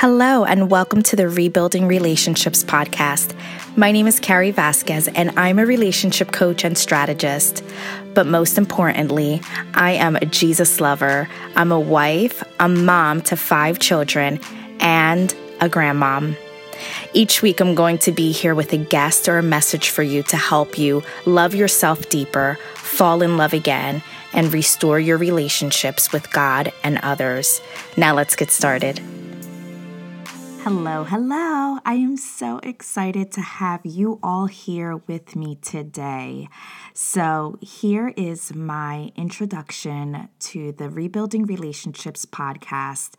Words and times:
Hello, 0.00 0.46
and 0.46 0.70
welcome 0.70 1.02
to 1.02 1.14
the 1.14 1.28
Rebuilding 1.28 1.86
Relationships 1.86 2.64
podcast. 2.64 3.36
My 3.76 3.92
name 3.92 4.06
is 4.06 4.18
Kari 4.18 4.50
Vazquez, 4.50 5.12
and 5.14 5.38
I'm 5.38 5.58
a 5.58 5.66
relationship 5.66 6.32
coach 6.32 6.64
and 6.64 6.78
strategist. 6.78 7.62
But 8.14 8.26
most 8.26 8.56
importantly, 8.56 9.42
I 9.74 9.90
am 9.90 10.16
a 10.16 10.24
Jesus 10.24 10.80
lover. 10.80 11.28
I'm 11.54 11.70
a 11.70 11.78
wife, 11.78 12.42
a 12.58 12.66
mom 12.66 13.20
to 13.24 13.36
five 13.36 13.78
children, 13.78 14.40
and 14.78 15.34
a 15.60 15.68
grandmom. 15.68 16.34
Each 17.12 17.42
week, 17.42 17.60
I'm 17.60 17.74
going 17.74 17.98
to 17.98 18.10
be 18.10 18.32
here 18.32 18.54
with 18.54 18.72
a 18.72 18.78
guest 18.78 19.28
or 19.28 19.36
a 19.36 19.42
message 19.42 19.90
for 19.90 20.02
you 20.02 20.22
to 20.22 20.38
help 20.38 20.78
you 20.78 21.02
love 21.26 21.54
yourself 21.54 22.08
deeper, 22.08 22.58
fall 22.74 23.20
in 23.20 23.36
love 23.36 23.52
again, 23.52 24.02
and 24.32 24.50
restore 24.50 24.98
your 24.98 25.18
relationships 25.18 26.10
with 26.10 26.32
God 26.32 26.72
and 26.82 26.96
others. 27.02 27.60
Now, 27.98 28.14
let's 28.14 28.34
get 28.34 28.50
started. 28.50 28.98
Hello, 30.62 31.04
hello. 31.04 31.78
I 31.86 31.94
am 31.94 32.18
so 32.18 32.58
excited 32.62 33.32
to 33.32 33.40
have 33.40 33.80
you 33.82 34.18
all 34.22 34.44
here 34.44 34.98
with 34.98 35.34
me 35.34 35.54
today. 35.54 36.50
So, 36.92 37.58
here 37.62 38.12
is 38.14 38.54
my 38.54 39.10
introduction 39.16 40.28
to 40.40 40.72
the 40.72 40.90
Rebuilding 40.90 41.46
Relationships 41.46 42.26
podcast. 42.26 43.14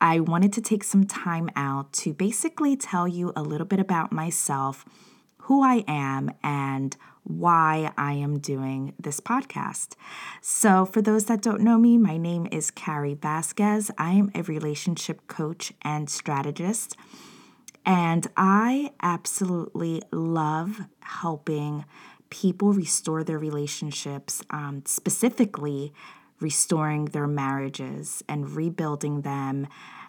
I 0.00 0.20
wanted 0.20 0.52
to 0.52 0.60
take 0.60 0.84
some 0.84 1.02
time 1.06 1.50
out 1.56 1.92
to 1.94 2.14
basically 2.14 2.76
tell 2.76 3.08
you 3.08 3.32
a 3.34 3.42
little 3.42 3.66
bit 3.66 3.80
about 3.80 4.12
myself, 4.12 4.84
who 5.38 5.64
I 5.64 5.82
am, 5.88 6.30
and 6.44 6.96
why 7.26 7.92
I 7.98 8.12
am 8.12 8.38
doing 8.38 8.94
this 9.00 9.20
podcast. 9.20 9.94
So, 10.40 10.86
for 10.86 11.02
those 11.02 11.24
that 11.24 11.42
don't 11.42 11.60
know 11.60 11.76
me, 11.76 11.98
my 11.98 12.16
name 12.16 12.46
is 12.52 12.70
Kari 12.70 13.16
Vazquez. 13.16 13.90
I 13.98 14.12
am 14.12 14.30
a 14.34 14.42
relationship 14.42 15.26
coach 15.26 15.72
and 15.82 16.08
strategist, 16.08 16.96
and 17.84 18.28
I 18.36 18.92
absolutely 19.02 20.02
love 20.12 20.82
helping 21.00 21.84
people 22.30 22.72
restore 22.72 23.24
their 23.24 23.38
relationships, 23.38 24.42
um, 24.50 24.82
specifically 24.86 25.92
restoring 26.38 27.06
their 27.06 27.26
marriages 27.26 28.22
and 28.28 28.50
rebuilding 28.50 29.22
them. 29.22 29.66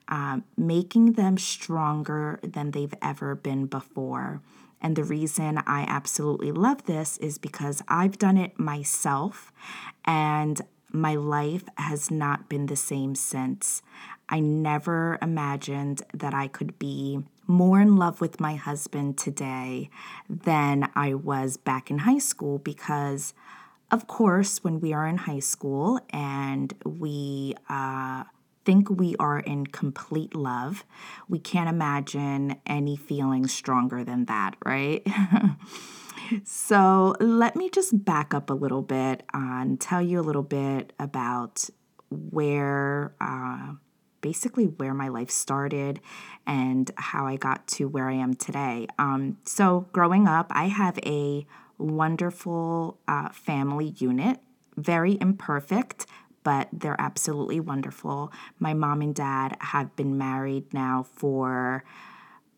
Um, 0.09 0.45
making 0.55 1.14
them 1.14 1.38
stronger 1.38 2.39
than 2.42 2.72
they've 2.72 2.94
ever 3.02 3.36
been 3.36 3.66
before. 3.66 4.42
And 4.81 4.95
the 4.95 5.03
reason 5.03 5.58
I 5.66 5.86
absolutely 5.88 6.52
love 6.52 6.86
this 6.86 7.17
is 7.17 7.38
because 7.38 7.81
I've 7.88 8.17
done 8.17 8.38
it 8.38 8.59
myself 8.59 9.52
and 10.06 10.61
my 10.92 11.16
life 11.16 11.64
has 11.78 12.09
not 12.09 12.47
been 12.47 12.67
the 12.67 12.75
same 12.75 13.16
since. 13.16 13.81
I 14.30 14.39
never 14.39 15.17
imagined 15.22 16.03
that 16.14 16.33
I 16.33 16.48
could 16.48 16.78
be 16.80 17.23
more 17.45 17.80
in 17.80 17.95
love 17.95 18.20
with 18.20 18.39
my 18.39 18.55
husband 18.55 19.17
today 19.17 19.89
than 20.30 20.89
I 20.95 21.14
was 21.14 21.58
back 21.58 21.89
in 21.89 22.00
high 22.00 22.17
school 22.17 22.58
because, 22.58 23.33
of 23.89 24.08
course, 24.08 24.64
when 24.64 24.81
we 24.81 24.94
are 24.94 25.08
in 25.08 25.17
high 25.17 25.39
school 25.39 26.00
and 26.09 26.73
we, 26.83 27.55
uh, 27.70 28.25
think 28.68 28.90
we 28.90 29.16
are 29.18 29.40
in 29.40 29.66
complete 29.66 30.36
love. 30.36 30.84
We 31.30 31.40
can't 31.40 31.70
imagine 31.70 32.58
any 32.66 32.98
feeling 32.98 33.48
stronger 33.48 34.04
than 34.04 34.26
that, 34.26 34.58
right? 34.66 35.08
so 36.44 37.16
let 37.22 37.56
me 37.56 37.70
just 37.70 38.04
back 38.04 38.34
up 38.34 38.50
a 38.50 38.54
little 38.54 38.82
bit 38.82 39.23
and 39.34 39.80
tell 39.80 40.02
you 40.02 40.20
a 40.20 40.26
little 40.30 40.44
bit 40.44 40.92
about 41.00 41.70
where. 42.12 43.16
Uh, 43.22 43.76
basically 44.20 44.66
where 44.66 44.95
my 44.95 45.08
life 45.08 45.30
started 45.30 46.02
and 46.48 46.90
how 46.98 47.28
I 47.28 47.38
got 47.38 47.68
to 47.68 47.88
where 47.88 48.10
I 48.10 48.16
am 48.16 48.34
today. 48.34 48.88
Um, 48.98 49.38
so, 49.45 49.86
growing 49.94 50.28
up, 50.28 50.48
I 50.50 50.66
have 50.66 50.98
a 51.06 51.45
wonderful 51.78 52.98
uh, 53.08 53.30
family 53.30 53.94
unit, 54.00 54.39
very 54.76 55.20
imperfect, 55.22 56.08
but 56.47 56.69
they're 56.71 56.95
absolutely 56.97 57.59
wonderful. 57.59 58.31
My 58.58 58.73
mom 58.73 59.02
and 59.02 59.13
dad 59.13 59.58
have 59.59 59.93
been 59.97 60.17
married 60.17 60.73
now 60.73 61.03
for 61.03 61.83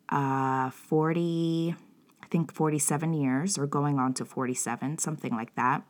uh, 0.10 0.70
40, 0.70 1.74
I 2.22 2.28
think 2.28 2.54
47 2.54 3.14
years, 3.16 3.58
or 3.58 3.66
going 3.66 3.98
on 3.98 4.14
to 4.14 4.26
47, 4.26 5.00
something 5.00 5.36
like 5.36 5.56
that. 5.56 5.82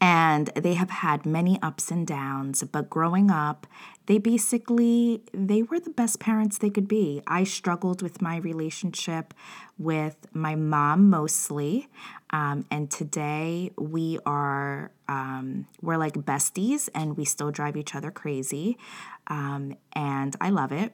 And 0.00 0.46
they 0.54 0.74
have 0.74 0.90
had 0.90 1.26
many 1.26 1.60
ups 1.60 1.90
and 1.90 2.06
downs, 2.06 2.62
but 2.62 2.88
growing 2.88 3.32
up, 3.32 3.66
they 4.06 4.18
basically 4.18 5.22
they 5.34 5.62
were 5.62 5.80
the 5.80 5.90
best 5.90 6.20
parents 6.20 6.58
they 6.58 6.70
could 6.70 6.88
be. 6.88 7.20
I 7.26 7.44
struggled 7.44 8.00
with 8.00 8.22
my 8.22 8.36
relationship 8.36 9.34
with 9.76 10.16
my 10.32 10.54
mom 10.54 11.10
mostly, 11.10 11.88
um, 12.30 12.64
and 12.70 12.90
today 12.90 13.72
we 13.76 14.18
are 14.24 14.92
um, 15.08 15.66
we're 15.82 15.96
like 15.98 16.14
besties, 16.14 16.88
and 16.94 17.16
we 17.16 17.24
still 17.24 17.50
drive 17.50 17.76
each 17.76 17.94
other 17.94 18.10
crazy, 18.10 18.78
um, 19.26 19.76
and 19.92 20.36
I 20.40 20.50
love 20.50 20.72
it. 20.72 20.92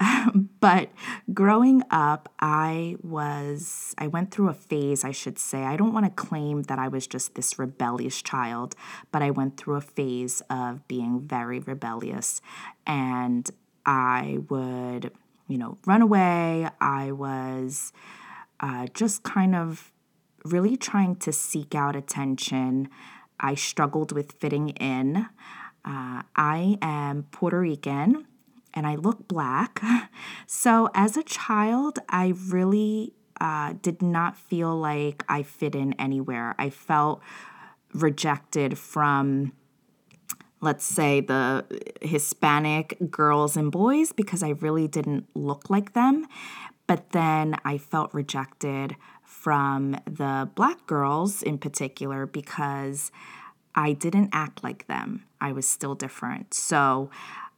but 0.60 0.90
growing 1.32 1.82
up, 1.90 2.28
I 2.40 2.96
was, 3.02 3.94
I 3.98 4.06
went 4.06 4.30
through 4.30 4.48
a 4.48 4.54
phase, 4.54 5.04
I 5.04 5.12
should 5.12 5.38
say. 5.38 5.64
I 5.64 5.76
don't 5.76 5.92
want 5.92 6.06
to 6.06 6.10
claim 6.10 6.62
that 6.62 6.78
I 6.78 6.88
was 6.88 7.06
just 7.06 7.34
this 7.34 7.58
rebellious 7.58 8.22
child, 8.22 8.74
but 9.12 9.22
I 9.22 9.30
went 9.30 9.56
through 9.56 9.76
a 9.76 9.80
phase 9.80 10.42
of 10.50 10.86
being 10.88 11.20
very 11.20 11.60
rebellious. 11.60 12.40
And 12.86 13.48
I 13.86 14.38
would, 14.48 15.12
you 15.48 15.58
know, 15.58 15.78
run 15.86 16.02
away. 16.02 16.68
I 16.80 17.12
was 17.12 17.92
uh, 18.60 18.86
just 18.94 19.22
kind 19.22 19.54
of 19.54 19.92
really 20.44 20.76
trying 20.76 21.16
to 21.16 21.32
seek 21.32 21.74
out 21.74 21.96
attention. 21.96 22.88
I 23.40 23.54
struggled 23.54 24.12
with 24.12 24.32
fitting 24.32 24.70
in. 24.70 25.28
Uh, 25.84 26.22
I 26.34 26.78
am 26.80 27.24
Puerto 27.30 27.60
Rican 27.60 28.26
and 28.74 28.86
I 28.86 28.96
look 28.96 29.26
black. 29.28 29.80
So 30.46 30.90
as 30.94 31.16
a 31.16 31.22
child, 31.22 31.98
I 32.08 32.34
really 32.48 33.14
uh, 33.40 33.74
did 33.80 34.02
not 34.02 34.36
feel 34.36 34.76
like 34.76 35.24
I 35.28 35.42
fit 35.42 35.74
in 35.74 35.94
anywhere. 35.94 36.54
I 36.58 36.70
felt 36.70 37.20
rejected 37.92 38.78
from, 38.78 39.52
let's 40.60 40.84
say, 40.84 41.20
the 41.20 41.64
Hispanic 42.00 42.98
girls 43.10 43.56
and 43.56 43.72
boys 43.72 44.12
because 44.12 44.42
I 44.42 44.50
really 44.50 44.86
didn't 44.86 45.26
look 45.34 45.70
like 45.70 45.94
them. 45.94 46.26
But 46.86 47.10
then 47.10 47.56
I 47.64 47.78
felt 47.78 48.12
rejected 48.12 48.96
from 49.22 49.92
the 50.06 50.48
black 50.54 50.86
girls 50.86 51.42
in 51.42 51.58
particular 51.58 52.26
because 52.26 53.10
I 53.74 53.92
didn't 53.92 54.30
act 54.32 54.62
like 54.62 54.86
them. 54.86 55.24
I 55.40 55.52
was 55.52 55.68
still 55.68 55.94
different. 55.94 56.54
So 56.54 57.10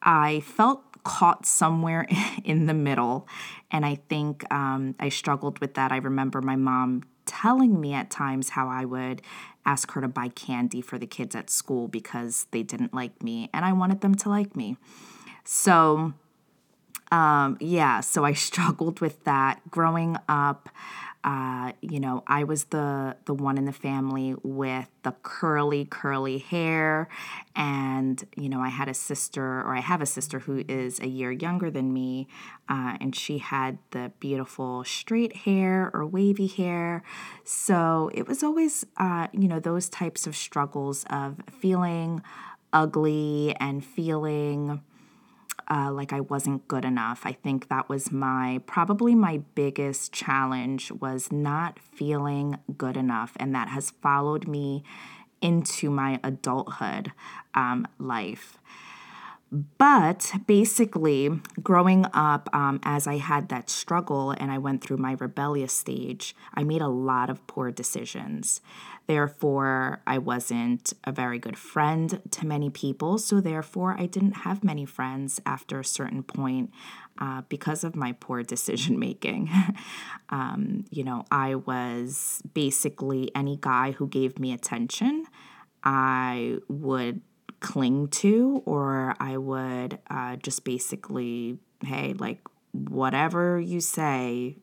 I 0.02 0.40
felt 0.40 0.82
caught 1.06 1.46
somewhere 1.46 2.04
in 2.44 2.66
the 2.66 2.74
middle. 2.74 3.28
And 3.70 3.86
I 3.86 3.94
think 4.08 4.44
um, 4.52 4.96
I 4.98 5.08
struggled 5.08 5.60
with 5.60 5.74
that. 5.74 5.92
I 5.92 5.98
remember 5.98 6.42
my 6.42 6.56
mom 6.56 7.04
telling 7.26 7.80
me 7.80 7.94
at 7.94 8.10
times 8.10 8.50
how 8.50 8.68
I 8.68 8.84
would 8.84 9.22
ask 9.64 9.92
her 9.92 10.00
to 10.00 10.08
buy 10.08 10.28
candy 10.28 10.80
for 10.80 10.98
the 10.98 11.06
kids 11.06 11.36
at 11.36 11.48
school 11.48 11.86
because 11.86 12.46
they 12.50 12.62
didn't 12.62 12.92
like 12.92 13.22
me 13.22 13.50
and 13.54 13.64
I 13.64 13.72
wanted 13.72 14.00
them 14.00 14.16
to 14.16 14.28
like 14.28 14.56
me. 14.56 14.76
So, 15.44 16.12
um, 17.12 17.56
yeah, 17.60 18.00
so 18.00 18.24
I 18.24 18.32
struggled 18.48 19.00
with 19.00 19.22
that 19.24 19.60
growing 19.70 20.16
up. 20.28 20.68
Uh, 21.24 21.72
you 21.80 21.98
know, 21.98 22.22
I 22.26 22.44
was 22.44 22.64
the 22.66 23.16
the 23.24 23.34
one 23.34 23.58
in 23.58 23.64
the 23.64 23.72
family 23.72 24.34
with 24.42 24.88
the 25.02 25.12
curly, 25.22 25.84
curly 25.84 26.38
hair, 26.38 27.08
and 27.54 28.22
you 28.36 28.48
know, 28.48 28.60
I 28.60 28.68
had 28.68 28.88
a 28.88 28.94
sister, 28.94 29.60
or 29.60 29.74
I 29.74 29.80
have 29.80 30.00
a 30.00 30.06
sister 30.06 30.40
who 30.40 30.64
is 30.68 31.00
a 31.00 31.08
year 31.08 31.32
younger 31.32 31.70
than 31.70 31.92
me, 31.92 32.28
uh, 32.68 32.96
and 33.00 33.14
she 33.14 33.38
had 33.38 33.78
the 33.90 34.12
beautiful 34.20 34.84
straight 34.84 35.36
hair 35.38 35.90
or 35.92 36.06
wavy 36.06 36.46
hair. 36.46 37.02
So 37.44 38.10
it 38.14 38.28
was 38.28 38.42
always, 38.42 38.86
uh, 38.96 39.28
you 39.32 39.48
know, 39.48 39.58
those 39.58 39.88
types 39.88 40.26
of 40.26 40.36
struggles 40.36 41.04
of 41.10 41.36
feeling 41.60 42.22
ugly 42.72 43.56
and 43.58 43.84
feeling 43.84 44.82
uh, 45.68 45.90
like 45.92 46.12
I 46.12 46.20
wasn't 46.20 46.68
good 46.68 46.84
enough. 46.84 47.22
I 47.24 47.32
think 47.32 47.68
that 47.68 47.88
was 47.88 48.12
my 48.12 48.60
probably 48.66 49.14
my 49.14 49.38
biggest 49.54 50.12
challenge 50.12 50.92
was 50.92 51.32
not 51.32 51.78
feeling 51.78 52.58
good 52.76 52.96
enough, 52.96 53.32
and 53.36 53.54
that 53.54 53.68
has 53.68 53.90
followed 53.90 54.46
me 54.46 54.84
into 55.40 55.90
my 55.90 56.20
adulthood 56.22 57.12
um, 57.54 57.86
life. 57.98 58.58
But 59.78 60.32
basically, 60.46 61.30
growing 61.62 62.04
up, 62.12 62.48
um, 62.52 62.80
as 62.82 63.06
I 63.06 63.16
had 63.16 63.48
that 63.48 63.70
struggle 63.70 64.32
and 64.32 64.50
I 64.50 64.58
went 64.58 64.82
through 64.82 64.98
my 64.98 65.16
rebellious 65.18 65.72
stage, 65.72 66.34
I 66.54 66.64
made 66.64 66.82
a 66.82 66.88
lot 66.88 67.30
of 67.30 67.46
poor 67.46 67.70
decisions. 67.70 68.60
Therefore, 69.06 70.02
I 70.06 70.18
wasn't 70.18 70.92
a 71.04 71.12
very 71.12 71.38
good 71.38 71.56
friend 71.56 72.20
to 72.32 72.46
many 72.46 72.70
people. 72.70 73.18
So, 73.18 73.40
therefore, 73.40 73.96
I 73.98 74.06
didn't 74.06 74.38
have 74.38 74.64
many 74.64 74.84
friends 74.84 75.40
after 75.46 75.80
a 75.80 75.84
certain 75.84 76.22
point 76.22 76.70
uh, 77.18 77.42
because 77.48 77.84
of 77.84 77.96
my 77.96 78.12
poor 78.12 78.42
decision 78.42 78.98
making. 78.98 79.48
um, 80.28 80.84
you 80.90 81.04
know, 81.04 81.24
I 81.30 81.54
was 81.54 82.42
basically 82.52 83.30
any 83.34 83.56
guy 83.60 83.92
who 83.92 84.06
gave 84.08 84.38
me 84.38 84.52
attention, 84.52 85.24
I 85.84 86.58
would 86.68 87.20
cling 87.60 88.08
to, 88.08 88.62
or 88.64 89.14
I 89.18 89.36
would 89.36 89.98
uh, 90.08 90.36
just 90.36 90.64
basically, 90.64 91.58
hey, 91.84 92.14
like, 92.14 92.40
whatever 92.72 93.58
you 93.58 93.80
say, 93.80 94.56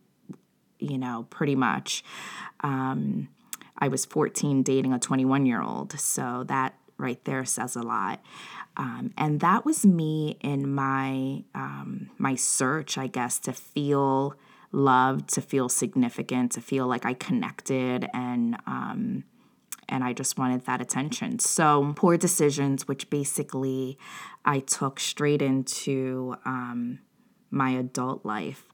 you 0.79 0.97
know, 0.97 1.25
pretty 1.29 1.55
much. 1.55 2.03
Um, 2.61 3.29
I 3.77 3.87
was 3.87 4.05
14 4.05 4.63
dating 4.63 4.93
a 4.93 4.99
21 4.99 5.45
year 5.45 5.61
old. 5.61 5.99
So 5.99 6.43
that 6.47 6.75
right 6.97 7.23
there 7.25 7.45
says 7.45 7.75
a 7.75 7.81
lot. 7.81 8.21
Um, 8.77 9.13
and 9.17 9.39
that 9.41 9.65
was 9.65 9.85
me 9.85 10.37
in 10.41 10.73
my 10.73 11.43
um, 11.53 12.09
my 12.17 12.35
search, 12.35 12.97
I 12.97 13.07
guess, 13.07 13.37
to 13.39 13.53
feel 13.53 14.35
loved, 14.71 15.29
to 15.35 15.41
feel 15.41 15.69
significant, 15.69 16.53
to 16.53 16.61
feel 16.61 16.87
like 16.87 17.05
I 17.05 17.13
connected, 17.13 18.09
and 18.13 18.57
um, 18.65 19.25
and 19.93 20.03
I 20.03 20.11
just 20.11 20.39
wanted 20.39 20.65
that 20.65 20.81
attention. 20.81 21.37
So 21.37 21.93
poor 21.95 22.17
decisions, 22.17 22.87
which 22.87 23.11
basically 23.11 23.99
I 24.43 24.59
took 24.59 24.99
straight 24.99 25.41
into 25.41 26.35
um, 26.45 26.99
my 27.51 27.69
adult 27.69 28.25
life. 28.25 28.65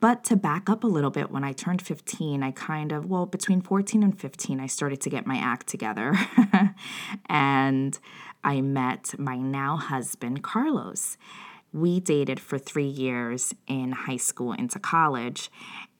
But 0.00 0.22
to 0.24 0.36
back 0.36 0.70
up 0.70 0.84
a 0.84 0.86
little 0.86 1.10
bit, 1.10 1.32
when 1.32 1.42
I 1.42 1.52
turned 1.52 1.82
15, 1.82 2.44
I 2.44 2.52
kind 2.52 2.92
of, 2.92 3.06
well, 3.06 3.26
between 3.26 3.60
14 3.60 4.04
and 4.04 4.18
15, 4.18 4.60
I 4.60 4.66
started 4.66 5.00
to 5.00 5.10
get 5.10 5.26
my 5.26 5.36
act 5.36 5.66
together. 5.66 6.14
and 7.26 7.98
I 8.44 8.60
met 8.60 9.18
my 9.18 9.36
now 9.36 9.76
husband, 9.76 10.44
Carlos. 10.44 11.16
We 11.72 11.98
dated 11.98 12.38
for 12.38 12.56
three 12.56 12.86
years 12.86 13.52
in 13.66 13.92
high 13.92 14.16
school 14.16 14.52
into 14.52 14.78
college. 14.78 15.50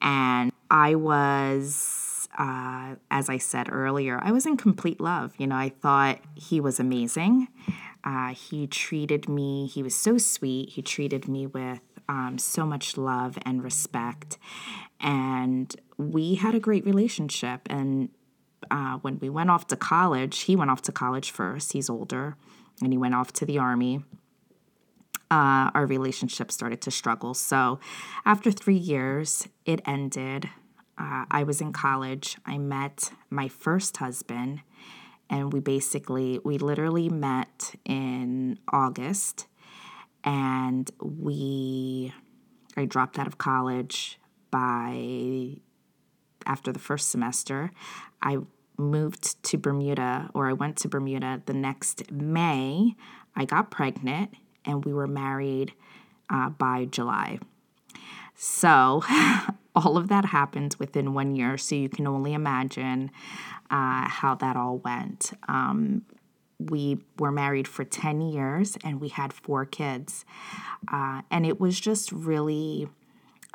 And 0.00 0.52
I 0.70 0.94
was, 0.94 2.07
uh, 2.36 2.96
as 3.10 3.28
I 3.28 3.38
said 3.38 3.68
earlier, 3.70 4.18
I 4.22 4.32
was 4.32 4.46
in 4.46 4.56
complete 4.56 5.00
love. 5.00 5.34
You 5.38 5.46
know, 5.46 5.56
I 5.56 5.70
thought 5.70 6.20
he 6.34 6.60
was 6.60 6.78
amazing. 6.78 7.48
Uh, 8.04 8.28
he 8.34 8.66
treated 8.66 9.28
me, 9.28 9.66
he 9.66 9.82
was 9.82 9.94
so 9.94 10.18
sweet. 10.18 10.70
He 10.70 10.82
treated 10.82 11.28
me 11.28 11.46
with 11.46 11.80
um, 12.08 12.38
so 12.38 12.64
much 12.64 12.96
love 12.96 13.38
and 13.42 13.62
respect. 13.62 14.38
And 15.00 15.74
we 15.96 16.36
had 16.36 16.54
a 16.54 16.60
great 16.60 16.84
relationship. 16.84 17.62
And 17.68 18.08
uh, 18.70 18.98
when 18.98 19.18
we 19.18 19.28
went 19.28 19.50
off 19.50 19.66
to 19.68 19.76
college, 19.76 20.40
he 20.40 20.56
went 20.56 20.70
off 20.70 20.82
to 20.82 20.92
college 20.92 21.30
first. 21.30 21.72
He's 21.72 21.90
older, 21.90 22.36
and 22.82 22.92
he 22.92 22.98
went 22.98 23.14
off 23.14 23.32
to 23.34 23.46
the 23.46 23.58
army. 23.58 24.04
Uh, 25.30 25.70
our 25.74 25.86
relationship 25.86 26.50
started 26.50 26.80
to 26.82 26.90
struggle. 26.90 27.34
So, 27.34 27.80
after 28.24 28.50
three 28.50 28.76
years, 28.76 29.46
it 29.66 29.82
ended. 29.86 30.48
Uh, 30.98 31.24
I 31.30 31.44
was 31.44 31.60
in 31.60 31.72
college. 31.72 32.36
I 32.44 32.58
met 32.58 33.12
my 33.30 33.48
first 33.48 33.98
husband, 33.98 34.62
and 35.30 35.52
we 35.52 35.60
basically, 35.60 36.40
we 36.44 36.58
literally 36.58 37.08
met 37.08 37.74
in 37.84 38.58
August 38.72 39.46
and 40.24 40.90
we 41.00 42.12
I 42.76 42.84
dropped 42.84 43.18
out 43.18 43.26
of 43.26 43.38
college 43.38 44.18
by 44.50 45.56
after 46.46 46.72
the 46.72 46.78
first 46.78 47.10
semester. 47.10 47.72
I 48.22 48.38
moved 48.76 49.42
to 49.44 49.58
Bermuda 49.58 50.30
or 50.34 50.48
I 50.48 50.52
went 50.52 50.76
to 50.78 50.88
Bermuda 50.88 51.42
the 51.46 51.54
next 51.54 52.10
May. 52.12 52.94
I 53.34 53.44
got 53.44 53.70
pregnant 53.70 54.34
and 54.64 54.84
we 54.84 54.92
were 54.92 55.06
married 55.06 55.72
uh, 56.30 56.50
by 56.50 56.84
July. 56.84 57.38
So 58.34 59.02
all 59.78 59.96
of 59.96 60.08
that 60.08 60.26
happens 60.26 60.78
within 60.78 61.14
one 61.14 61.36
year. 61.36 61.56
So 61.56 61.74
you 61.74 61.88
can 61.88 62.06
only 62.06 62.34
imagine 62.34 63.10
uh, 63.70 64.08
how 64.08 64.34
that 64.40 64.56
all 64.56 64.78
went. 64.78 65.32
Um, 65.46 66.02
we 66.58 66.98
were 67.18 67.30
married 67.30 67.68
for 67.68 67.84
10 67.84 68.20
years 68.20 68.76
and 68.82 69.00
we 69.00 69.08
had 69.08 69.32
four 69.32 69.64
kids. 69.64 70.24
Uh, 70.92 71.22
and 71.30 71.46
it 71.46 71.60
was 71.60 71.78
just 71.78 72.10
really 72.10 72.88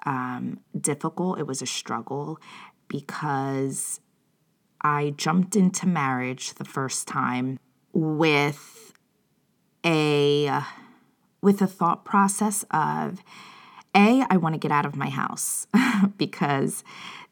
um, 0.06 0.60
difficult. 0.80 1.40
It 1.40 1.48
was 1.48 1.62
a 1.62 1.66
struggle 1.66 2.40
because 2.88 4.00
I 4.80 5.14
jumped 5.18 5.58
into 5.58 5.88
marriage 5.88 6.54
the 6.54 6.66
first 6.66 7.08
time 7.08 7.60
with 7.92 8.94
a 9.86 10.62
with 11.42 11.62
a 11.62 11.68
thought 11.68 12.06
process 12.06 12.64
of 12.72 13.22
a 13.96 14.26
I 14.30 14.38
want 14.38 14.54
to 14.56 14.60
get 14.60 14.72
out 14.72 14.86
of 14.86 14.96
my 14.96 15.10
house 15.10 15.68
because 16.18 16.84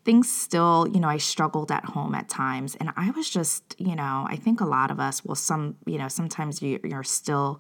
things 0.04 0.31
still, 0.31 0.88
you 0.92 1.00
know, 1.00 1.08
I 1.08 1.18
struggled 1.18 1.72
at 1.72 1.86
home 1.86 2.16
at 2.16 2.28
times. 2.28 2.75
And 2.75 2.92
I 2.96 3.12
was 3.12 3.30
just, 3.30 3.75
you 3.78 3.96
know, 3.96 4.25
I 4.28 4.36
think 4.36 4.62
a 4.62 4.66
lot 4.66 4.90
of 4.90 5.00
us, 5.00 5.24
well, 5.24 5.36
some, 5.36 5.75
you 5.86 5.98
know, 5.98 6.08
sometimes 6.08 6.62
you, 6.62 6.80
you're 6.84 7.04
still, 7.04 7.60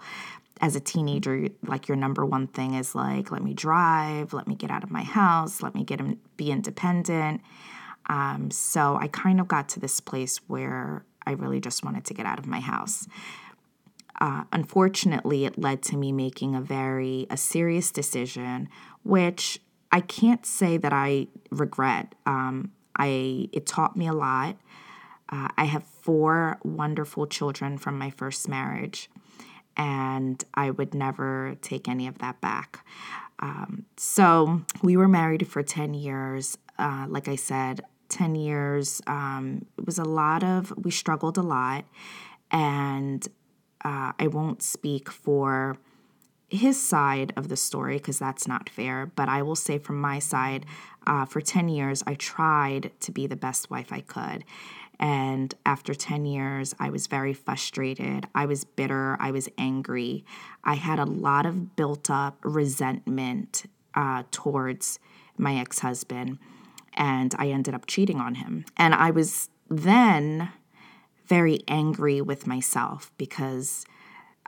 as 0.59 0.75
a 0.75 0.79
teenager, 0.79 1.49
like 1.65 1.87
your 1.87 1.97
number 1.97 2.25
one 2.25 2.47
thing 2.47 2.73
is 2.73 2.95
like, 2.95 3.31
let 3.31 3.43
me 3.43 3.53
drive, 3.53 4.33
let 4.33 4.47
me 4.47 4.55
get 4.55 4.71
out 4.71 4.83
of 4.83 4.91
my 4.91 5.03
house, 5.03 5.61
let 5.61 5.75
me 5.75 5.83
get 5.83 5.99
in, 5.99 6.19
be 6.37 6.51
independent. 6.51 7.41
Um, 8.07 8.49
so 8.49 8.97
I 8.99 9.07
kind 9.07 9.39
of 9.39 9.47
got 9.47 9.69
to 9.69 9.79
this 9.79 9.99
place 9.99 10.39
where 10.47 11.05
I 11.25 11.31
really 11.31 11.59
just 11.59 11.85
wanted 11.85 12.05
to 12.05 12.13
get 12.13 12.25
out 12.25 12.39
of 12.39 12.47
my 12.47 12.59
house. 12.59 13.07
Uh, 14.19 14.43
unfortunately, 14.51 15.45
it 15.45 15.57
led 15.57 15.81
to 15.83 15.97
me 15.97 16.11
making 16.11 16.55
a 16.55 16.61
very 16.61 17.27
a 17.29 17.37
serious 17.37 17.91
decision, 17.91 18.69
which 19.03 19.59
I 19.91 20.01
can't 20.01 20.45
say 20.45 20.77
that 20.77 20.93
I 20.93 21.27
regret. 21.49 22.13
Um, 22.25 22.71
I 22.95 23.49
it 23.51 23.65
taught 23.65 23.95
me 23.95 24.07
a 24.07 24.13
lot. 24.13 24.57
Uh, 25.29 25.47
I 25.57 25.65
have 25.65 25.83
four 25.83 26.57
wonderful 26.63 27.25
children 27.25 27.77
from 27.77 27.97
my 27.97 28.09
first 28.09 28.49
marriage, 28.49 29.09
and 29.77 30.43
I 30.53 30.71
would 30.71 30.93
never 30.93 31.55
take 31.61 31.87
any 31.87 32.07
of 32.07 32.19
that 32.19 32.41
back. 32.41 32.85
Um, 33.39 33.85
so 33.97 34.61
we 34.83 34.97
were 34.97 35.07
married 35.07 35.47
for 35.47 35.63
10 35.63 35.93
years. 35.93 36.57
Uh, 36.77 37.05
like 37.09 37.27
I 37.27 37.35
said, 37.35 37.81
10 38.09 38.35
years. 38.35 39.01
Um, 39.07 39.65
it 39.77 39.85
was 39.85 39.97
a 39.97 40.03
lot 40.03 40.43
of, 40.43 40.71
we 40.77 40.91
struggled 40.91 41.37
a 41.37 41.41
lot. 41.41 41.85
And 42.51 43.27
uh, 43.83 44.13
I 44.19 44.27
won't 44.27 44.61
speak 44.61 45.09
for 45.09 45.77
his 46.49 46.81
side 46.81 47.31
of 47.37 47.47
the 47.47 47.55
story 47.55 47.97
because 47.97 48.19
that's 48.19 48.47
not 48.47 48.69
fair. 48.69 49.05
But 49.15 49.29
I 49.29 49.41
will 49.41 49.55
say 49.55 49.77
from 49.77 49.99
my 49.99 50.19
side, 50.19 50.65
uh, 51.07 51.25
for 51.25 51.41
10 51.41 51.69
years, 51.69 52.03
I 52.05 52.15
tried 52.15 52.91
to 53.01 53.11
be 53.11 53.25
the 53.25 53.35
best 53.35 53.69
wife 53.69 53.91
I 53.91 54.01
could. 54.01 54.43
And 54.99 55.55
after 55.65 55.95
10 55.95 56.25
years, 56.25 56.75
I 56.79 56.89
was 56.89 57.07
very 57.07 57.33
frustrated. 57.33 58.27
I 58.35 58.45
was 58.45 58.65
bitter. 58.65 59.17
I 59.19 59.31
was 59.31 59.49
angry. 59.57 60.25
I 60.63 60.75
had 60.75 60.99
a 60.99 61.05
lot 61.05 61.45
of 61.45 61.75
built 61.75 62.09
up 62.09 62.37
resentment 62.43 63.63
uh, 63.95 64.23
towards 64.29 64.99
my 65.37 65.55
ex 65.55 65.79
husband. 65.79 66.37
And 66.93 67.33
I 67.39 67.47
ended 67.47 67.73
up 67.73 67.87
cheating 67.87 68.19
on 68.19 68.35
him. 68.35 68.65
And 68.77 68.93
I 68.93 69.09
was 69.11 69.49
then 69.69 70.49
very 71.31 71.61
angry 71.69 72.19
with 72.19 72.45
myself 72.45 73.09
because 73.17 73.85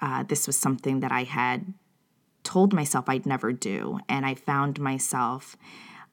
uh, 0.02 0.22
this 0.24 0.46
was 0.48 0.58
something 0.58 1.00
that 1.00 1.14
I 1.14 1.24
had 1.24 1.74
told 2.44 2.74
myself 2.74 3.06
I'd 3.08 3.26
never 3.26 3.54
do. 3.54 4.00
And 4.10 4.26
I 4.26 4.36
found 4.36 4.82
myself 4.82 5.56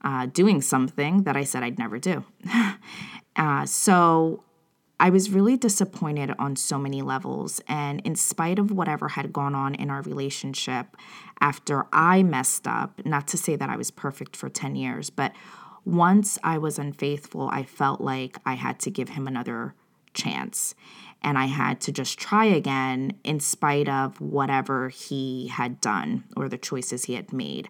uh, 0.03 0.27
doing 0.27 0.63
something 0.63 1.25
that 1.25 1.37
I 1.37 1.43
said 1.43 1.65
I'd 1.65 1.77
never 1.77 1.99
do. 1.99 2.25
uh, 3.37 3.67
so 3.67 4.45
I 5.01 5.11
was 5.11 5.31
really 5.31 5.57
disappointed 5.57 6.31
on 6.39 6.55
so 6.55 6.79
many 6.79 7.03
levels. 7.03 7.61
And 7.67 8.01
in 8.03 8.15
spite 8.15 8.61
of 8.61 8.71
whatever 8.71 9.09
had 9.09 9.33
gone 9.33 9.57
on 9.57 9.75
in 9.75 9.91
our 9.91 10.03
relationship 10.03 10.97
after 11.41 11.87
I 11.93 12.23
messed 12.23 12.69
up, 12.69 13.05
not 13.05 13.27
to 13.27 13.37
say 13.37 13.57
that 13.57 13.69
I 13.69 13.77
was 13.77 13.91
perfect 13.91 14.37
for 14.37 14.49
10 14.49 14.77
years, 14.77 15.11
but 15.11 15.33
once 15.85 16.39
I 16.45 16.59
was 16.59 16.79
unfaithful, 16.79 17.49
I 17.51 17.65
felt 17.65 18.01
like 18.01 18.39
I 18.47 18.55
had 18.55 18.79
to 18.81 18.91
give 18.93 19.09
him 19.09 19.27
another 19.27 19.75
chance 20.15 20.75
and 21.23 21.37
I 21.37 21.47
had 21.47 21.81
to 21.83 21.93
just 21.93 22.19
try 22.19 22.47
again 22.47 23.13
in 23.25 23.41
spite 23.41 23.89
of 23.89 24.21
whatever 24.21 24.89
he 24.89 25.49
had 25.49 25.81
done 25.81 26.25
or 26.37 26.49
the 26.49 26.59
choices 26.59 27.05
he 27.05 27.15
had 27.15 27.33
made. 27.33 27.69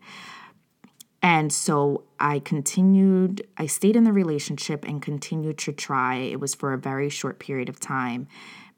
And 1.23 1.53
so 1.53 2.05
I 2.19 2.39
continued, 2.39 3.47
I 3.59 3.67
stayed 3.67 3.97
in 3.97 4.05
the 4.05 4.13
relationship 4.13 4.87
and 4.87 5.03
continued 5.03 5.59
to 5.59 5.73
try. 5.73 6.17
It 6.17 6.41
was 6.41 6.55
for 6.55 6.73
a 6.73 6.79
very 6.79 7.11
short 7.11 7.39
period 7.39 7.69
of 7.69 7.79
time 7.79 8.27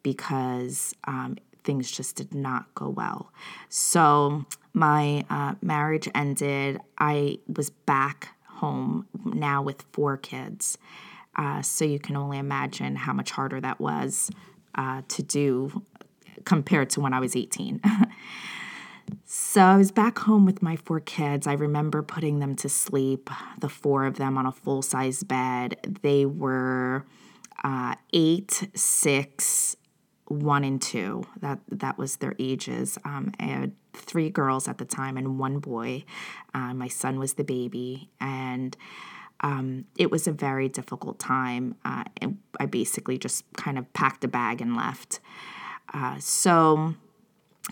because 0.02 0.94
um, 1.04 1.36
things 1.62 1.90
just 1.90 2.16
did 2.16 2.34
not 2.34 2.74
go 2.74 2.88
well. 2.88 3.30
So 3.68 4.44
my 4.72 5.24
uh, 5.30 5.54
marriage 5.60 6.08
ended. 6.14 6.80
I 6.98 7.38
was 7.46 7.70
back 7.70 8.30
home 8.46 9.06
now 9.24 9.62
with 9.62 9.84
four 9.92 10.16
kids. 10.16 10.78
Uh, 11.36 11.62
so 11.62 11.84
you 11.84 11.98
can 11.98 12.16
only 12.16 12.38
imagine 12.38 12.96
how 12.96 13.12
much 13.12 13.30
harder 13.30 13.60
that 13.60 13.80
was 13.80 14.30
uh, 14.74 15.02
to 15.08 15.22
do 15.22 15.82
compared 16.44 16.90
to 16.90 17.00
when 17.00 17.12
I 17.12 17.20
was 17.20 17.36
18. 17.36 17.80
so 19.24 19.60
I 19.62 19.76
was 19.76 19.90
back 19.90 20.18
home 20.18 20.44
with 20.44 20.62
my 20.62 20.76
four 20.76 21.00
kids. 21.00 21.46
I 21.46 21.54
remember 21.54 22.02
putting 22.02 22.38
them 22.38 22.54
to 22.56 22.68
sleep, 22.68 23.30
the 23.58 23.68
four 23.68 24.04
of 24.04 24.16
them 24.16 24.36
on 24.38 24.46
a 24.46 24.52
full 24.52 24.82
size 24.82 25.22
bed. 25.22 25.98
They 26.02 26.26
were 26.26 27.06
uh, 27.64 27.94
eight, 28.12 28.68
six, 28.74 29.76
one, 30.26 30.64
and 30.64 30.80
two. 30.80 31.24
That 31.40 31.60
that 31.68 31.98
was 31.98 32.16
their 32.16 32.34
ages. 32.38 32.98
Um, 33.04 33.32
I 33.38 33.44
had 33.44 33.72
three 33.94 34.30
girls 34.30 34.68
at 34.68 34.78
the 34.78 34.84
time 34.84 35.16
and 35.16 35.38
one 35.38 35.58
boy. 35.58 36.04
Uh, 36.54 36.74
my 36.74 36.88
son 36.88 37.18
was 37.18 37.34
the 37.34 37.44
baby, 37.44 38.10
and 38.20 38.76
um, 39.42 39.86
it 39.98 40.10
was 40.10 40.26
a 40.26 40.32
very 40.32 40.68
difficult 40.68 41.18
time. 41.18 41.74
Uh, 41.84 42.04
I 42.60 42.66
basically 42.66 43.18
just 43.18 43.44
kind 43.56 43.78
of 43.78 43.92
packed 43.92 44.24
a 44.24 44.28
bag 44.28 44.60
and 44.60 44.76
left. 44.76 45.20
Uh, 45.92 46.18
so, 46.18 46.94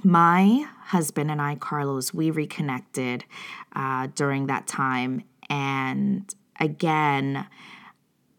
my 0.05 0.67
husband 0.87 1.31
and 1.31 1.41
I, 1.41 1.57
Carlos, 1.57 2.15
we 2.15 2.31
reconnected 2.31 3.25
uh, 3.75 4.09
during 4.15 4.47
that 4.47 4.67
time. 4.67 5.23
And 5.49 6.33
again, 6.59 7.47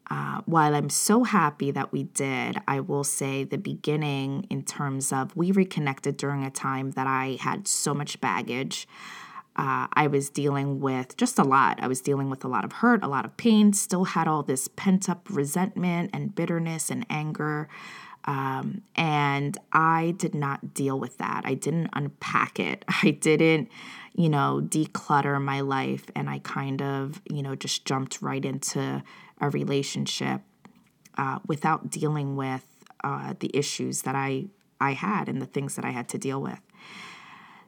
uh, 0.10 0.42
while 0.46 0.76
I'm 0.76 0.90
so 0.90 1.24
happy 1.24 1.72
that 1.72 1.94
we 1.94 2.04
did, 2.04 2.58
I 2.68 2.82
will 2.82 3.04
say 3.04 3.44
the 3.44 3.58
beginning 3.58 4.46
in 4.50 4.64
terms 4.64 5.14
of 5.14 5.36
we 5.38 5.52
reconnected 5.52 6.18
during 6.18 6.44
a 6.44 6.52
time 6.52 6.92
that 6.92 7.08
I 7.08 7.38
had 7.40 7.68
so 7.68 7.94
much 7.94 8.20
baggage 8.20 8.88
uh, 9.62 9.86
I 9.94 10.08
was 10.08 10.32
dealing 10.32 10.80
with 10.80 11.16
just 11.18 11.38
a 11.38 11.44
lot. 11.44 11.78
I 11.84 11.88
was 11.88 12.02
dealing 12.02 12.32
with 12.32 12.44
a 12.44 12.48
lot 12.48 12.66
of 12.66 12.72
hurt, 12.72 13.04
a 13.04 13.08
lot 13.08 13.26
of 13.26 13.38
pain, 13.38 13.74
still 13.74 14.06
had 14.06 14.28
all 14.28 14.42
this 14.42 14.68
pent 14.68 15.08
up 15.08 15.28
resentment 15.30 16.10
and 16.14 16.34
bitterness 16.34 16.90
and 16.90 17.06
anger. 17.12 17.70
Um, 18.26 18.82
and 18.96 19.56
I 19.72 20.16
did 20.18 20.34
not 20.34 20.74
deal 20.74 21.00
with 21.00 21.20
that. 21.20 21.44
I 21.46 21.54
didn't 21.54 21.92
unpack 21.94 22.60
it. 22.60 22.84
I 23.04 23.12
didn't, 23.12 23.70
you 24.16 24.30
know, 24.30 24.64
declutter 24.68 25.40
my 25.40 25.62
life. 25.62 26.06
And 26.16 26.28
I 26.28 26.40
kind 26.40 26.82
of, 26.82 27.22
you 27.30 27.44
know, 27.44 27.54
just 27.54 27.86
jumped 27.86 28.20
right 28.20 28.44
into 28.44 29.04
a 29.40 29.50
relationship 29.52 30.42
uh, 31.20 31.38
without 31.46 31.92
dealing 31.92 32.36
with 32.36 32.66
uh, 33.04 33.36
the 33.40 33.52
issues 33.54 34.02
that 34.04 34.16
I, 34.16 34.48
I 34.80 34.94
had 34.94 35.30
and 35.30 35.40
the 35.40 35.46
things 35.46 35.76
that 35.76 35.86
I 35.86 35.92
had 35.92 36.10
to 36.10 36.18
deal 36.18 36.42
with. 36.42 36.60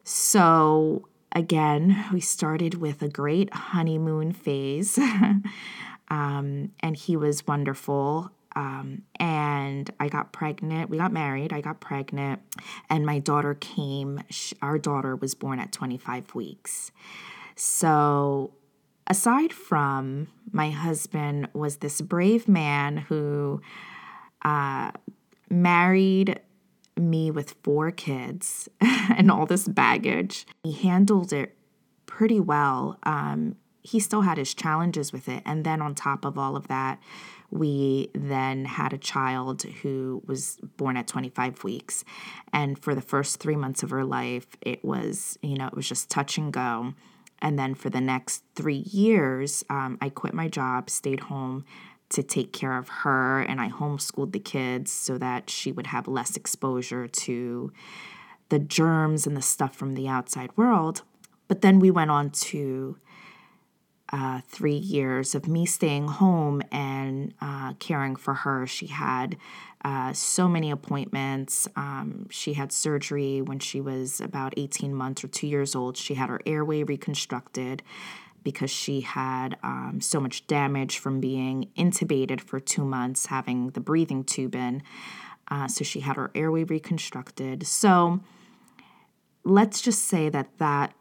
So 0.03 1.07
again, 1.33 2.05
we 2.13 2.21
started 2.21 2.75
with 2.75 3.01
a 3.01 3.09
great 3.09 3.53
honeymoon 3.53 4.31
phase, 4.31 4.97
um, 6.07 6.71
and 6.79 6.95
he 6.95 7.17
was 7.17 7.45
wonderful. 7.45 8.31
Um, 8.55 9.01
and 9.15 9.89
I 9.99 10.09
got 10.09 10.31
pregnant. 10.31 10.91
We 10.91 10.97
got 10.99 11.11
married. 11.11 11.51
I 11.51 11.61
got 11.61 11.79
pregnant, 11.81 12.41
and 12.89 13.05
my 13.05 13.19
daughter 13.19 13.55
came. 13.55 14.21
Our 14.61 14.77
daughter 14.77 15.15
was 15.15 15.33
born 15.33 15.59
at 15.59 15.71
25 15.71 16.35
weeks. 16.35 16.91
So, 17.55 18.53
aside 19.07 19.53
from 19.53 20.27
my 20.51 20.69
husband, 20.69 21.49
was 21.53 21.77
this 21.77 21.99
brave 22.01 22.47
man 22.47 22.97
who 22.97 23.61
uh, 24.43 24.91
married 25.49 26.39
me 26.97 27.31
with 27.31 27.55
four 27.63 27.91
kids 27.91 28.69
and 28.81 29.31
all 29.31 29.45
this 29.45 29.67
baggage. 29.67 30.45
He 30.63 30.73
handled 30.73 31.33
it 31.33 31.55
pretty 32.05 32.39
well. 32.39 32.97
Um, 33.03 33.55
he 33.81 33.99
still 33.99 34.21
had 34.21 34.37
his 34.37 34.53
challenges 34.53 35.11
with 35.11 35.27
it. 35.27 35.43
And 35.45 35.65
then 35.65 35.81
on 35.81 35.93
top 35.93 36.25
of 36.25 36.37
all 36.37 36.55
of 36.55 36.67
that, 36.67 36.99
we 37.49 38.09
then 38.15 38.65
had 38.65 38.93
a 38.93 38.97
child 38.97 39.63
who 39.63 40.23
was 40.25 40.57
born 40.77 40.97
at 40.97 41.07
25 41.07 41.63
weeks. 41.63 42.03
And 42.51 42.79
for 42.79 42.95
the 42.95 43.01
first 43.01 43.39
three 43.39 43.55
months 43.55 43.83
of 43.83 43.91
her 43.91 44.03
life, 44.03 44.47
it 44.61 44.83
was, 44.83 45.37
you 45.41 45.57
know, 45.57 45.67
it 45.67 45.75
was 45.75 45.87
just 45.87 46.09
touch 46.09 46.37
and 46.37 46.51
go. 46.51 46.93
And 47.43 47.59
then 47.59 47.75
for 47.75 47.89
the 47.89 48.01
next 48.01 48.43
three 48.55 48.83
years, 48.89 49.63
um, 49.69 49.97
I 50.01 50.09
quit 50.09 50.33
my 50.33 50.47
job, 50.47 50.89
stayed 50.89 51.19
home, 51.19 51.65
to 52.09 52.23
take 52.23 52.53
care 52.53 52.77
of 52.77 52.89
her, 52.89 53.41
and 53.41 53.59
I 53.59 53.69
homeschooled 53.69 54.33
the 54.33 54.39
kids 54.39 54.91
so 54.91 55.17
that 55.17 55.49
she 55.49 55.71
would 55.71 55.87
have 55.87 56.07
less 56.07 56.35
exposure 56.35 57.07
to 57.07 57.71
the 58.49 58.59
germs 58.59 59.25
and 59.25 59.35
the 59.35 59.41
stuff 59.41 59.75
from 59.75 59.95
the 59.95 60.07
outside 60.07 60.51
world. 60.55 61.01
But 61.47 61.61
then 61.61 61.79
we 61.79 61.91
went 61.91 62.11
on 62.11 62.29
to 62.29 62.97
uh, 64.11 64.41
three 64.47 64.75
years 64.75 65.33
of 65.33 65.47
me 65.47 65.65
staying 65.65 66.07
home 66.07 66.61
and 66.71 67.33
uh, 67.41 67.73
caring 67.79 68.15
for 68.15 68.35
her. 68.35 68.67
She 68.67 68.87
had 68.87 69.37
uh, 69.83 70.13
so 70.13 70.47
many 70.47 70.69
appointments. 70.69 71.67
Um, 71.75 72.27
she 72.29 72.53
had 72.53 72.71
surgery 72.71 73.41
when 73.41 73.57
she 73.57 73.81
was 73.81 74.21
about 74.21 74.53
18 74.55 74.93
months 74.93 75.23
or 75.23 75.29
two 75.29 75.47
years 75.47 75.75
old. 75.75 75.97
She 75.97 76.13
had 76.13 76.29
her 76.29 76.41
airway 76.45 76.83
reconstructed 76.83 77.81
because 78.43 78.69
she 78.71 79.01
had 79.01 79.57
um, 79.63 79.99
so 80.01 80.19
much 80.19 80.45
damage 80.47 80.99
from 80.99 81.19
being 81.19 81.69
intubated 81.77 82.41
for 82.41 82.59
two 82.59 82.85
months, 82.85 83.27
having 83.27 83.69
the 83.69 83.79
breathing 83.79 84.23
tube 84.23 84.55
in. 84.55 84.83
Uh, 85.49 85.67
so 85.67 85.83
she 85.83 86.01
had 86.01 86.15
her 86.15 86.31
airway 86.35 86.63
reconstructed. 86.63 87.65
So 87.65 88.21
let's 89.43 89.81
just 89.81 90.05
say 90.05 90.29
that 90.29 90.57
that 90.57 90.93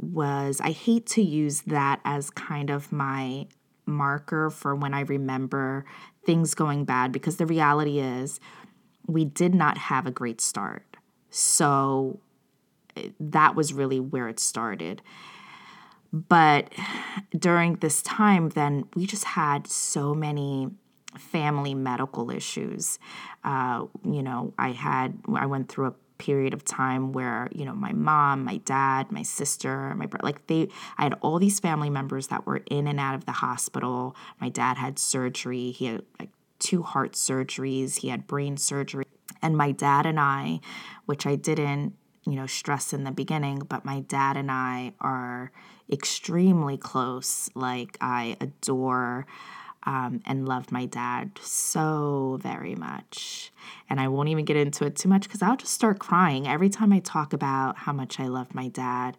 was, 0.00 0.60
I 0.60 0.70
hate 0.70 1.06
to 1.08 1.22
use 1.22 1.62
that 1.62 2.00
as 2.04 2.30
kind 2.30 2.70
of 2.70 2.92
my 2.92 3.46
marker 3.86 4.50
for 4.50 4.74
when 4.74 4.94
I 4.94 5.00
remember 5.00 5.84
things 6.24 6.54
going 6.54 6.84
bad 6.84 7.12
because 7.12 7.36
the 7.36 7.46
reality 7.46 7.98
is 7.98 8.40
we 9.06 9.24
did 9.24 9.54
not 9.54 9.76
have 9.76 10.06
a 10.06 10.10
great 10.10 10.40
start. 10.40 10.96
So 11.30 12.20
eh, 12.96 13.10
that 13.20 13.54
was 13.54 13.72
really 13.72 14.00
where 14.00 14.28
it 14.28 14.40
started. 14.40 15.02
But 16.14 16.72
during 17.36 17.74
this 17.76 18.00
time, 18.02 18.50
then 18.50 18.84
we 18.94 19.04
just 19.04 19.24
had 19.24 19.66
so 19.66 20.14
many 20.14 20.68
family 21.18 21.74
medical 21.74 22.30
issues. 22.30 23.00
Uh, 23.42 23.86
you 24.04 24.22
know, 24.22 24.54
I 24.56 24.70
had, 24.70 25.18
I 25.34 25.46
went 25.46 25.68
through 25.68 25.86
a 25.86 25.94
period 26.18 26.54
of 26.54 26.64
time 26.64 27.12
where 27.12 27.48
you 27.52 27.64
know 27.64 27.74
my 27.74 27.92
mom 27.92 28.44
my 28.44 28.56
dad 28.58 29.10
my 29.10 29.22
sister 29.24 29.92
my 29.96 30.06
brother 30.06 30.22
like 30.22 30.46
they 30.46 30.68
i 30.96 31.02
had 31.02 31.12
all 31.22 31.40
these 31.40 31.58
family 31.58 31.90
members 31.90 32.28
that 32.28 32.46
were 32.46 32.62
in 32.70 32.86
and 32.86 33.00
out 33.00 33.16
of 33.16 33.26
the 33.26 33.32
hospital. 33.32 34.14
My 34.40 34.48
dad 34.48 34.76
had 34.76 34.96
surgery. 34.96 35.72
He 35.72 35.86
had 35.86 36.02
like 36.20 36.30
two 36.60 36.84
heart 36.84 37.14
surgeries. 37.14 37.98
He 37.98 38.08
had 38.08 38.28
brain 38.28 38.56
surgery. 38.56 39.04
And 39.42 39.56
my 39.56 39.72
dad 39.72 40.06
and 40.06 40.20
i 40.20 40.60
which 41.06 41.26
i 41.26 41.34
didn't 41.34 41.94
you 42.24 42.36
know 42.36 42.46
stress 42.46 42.92
in 42.92 43.02
the 43.02 43.10
beginning 43.10 43.58
but 43.58 43.84
my 43.84 44.00
dad 44.00 44.36
and 44.36 44.52
i 44.52 44.92
are 45.00 45.50
extremely 45.90 46.76
close. 46.76 47.50
Like, 47.54 47.96
I 48.00 48.36
adore 48.40 49.26
um, 49.86 50.22
and 50.26 50.48
love 50.48 50.72
my 50.72 50.86
dad 50.86 51.32
so 51.42 52.38
very 52.42 52.74
much. 52.74 53.52
And 53.88 54.00
I 54.00 54.08
won't 54.08 54.28
even 54.28 54.44
get 54.44 54.56
into 54.56 54.86
it 54.86 54.96
too 54.96 55.08
much 55.08 55.24
because 55.24 55.42
I'll 55.42 55.56
just 55.56 55.74
start 55.74 55.98
crying 55.98 56.48
every 56.48 56.70
time 56.70 56.92
I 56.92 57.00
talk 57.00 57.32
about 57.32 57.76
how 57.76 57.92
much 57.92 58.18
I 58.18 58.28
love 58.28 58.54
my 58.54 58.68
dad. 58.68 59.16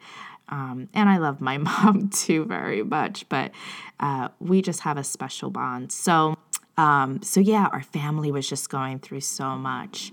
Um, 0.50 0.90
and 0.94 1.10
I 1.10 1.18
love 1.18 1.42
my 1.42 1.58
mom 1.60 2.10
too 2.10 2.46
very 2.46 2.84
much, 2.84 3.28
but 3.30 3.52
uh, 4.00 4.30
we 4.40 4.62
just 4.62 4.82
have 4.82 4.98
a 4.98 5.04
special 5.04 5.50
bond. 5.50 5.92
So, 5.92 6.36
um, 6.78 7.22
so 7.22 7.40
yeah, 7.40 7.68
our 7.72 7.84
family 7.84 8.32
was 8.32 8.48
just 8.48 8.70
going 8.70 9.00
through 9.00 9.22
so 9.22 9.56
much, 9.56 10.12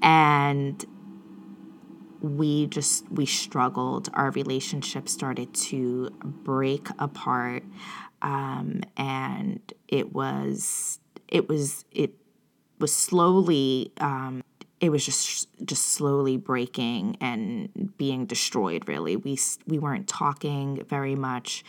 and 0.00 0.84
we 2.22 2.66
just 2.66 3.10
we 3.10 3.26
struggled 3.26 4.08
our 4.14 4.30
relationship 4.30 5.08
started 5.08 5.52
to 5.54 6.08
break 6.22 6.88
apart 6.98 7.64
um, 8.22 8.80
and 8.96 9.60
it 9.88 10.12
was 10.14 11.00
it 11.28 11.48
was 11.48 11.84
it 11.90 12.14
was 12.78 12.94
slowly 12.94 13.92
um, 13.98 14.42
it 14.80 14.90
was 14.90 15.04
just 15.04 15.48
just 15.64 15.88
slowly 15.88 16.36
breaking 16.36 17.16
and 17.20 17.96
being 17.98 18.24
destroyed 18.24 18.88
really 18.88 19.16
we 19.16 19.36
we 19.66 19.78
weren't 19.78 20.06
talking 20.06 20.82
very 20.88 21.16
much 21.16 21.64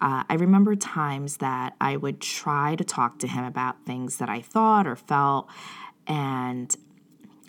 uh, 0.00 0.22
I 0.28 0.34
remember 0.34 0.76
times 0.76 1.38
that 1.38 1.74
I 1.80 1.96
would 1.96 2.20
try 2.20 2.76
to 2.76 2.84
talk 2.84 3.18
to 3.18 3.26
him 3.26 3.44
about 3.44 3.84
things 3.84 4.18
that 4.18 4.28
I 4.28 4.40
thought 4.40 4.86
or 4.86 4.94
felt. 4.94 5.48
And 6.06 6.74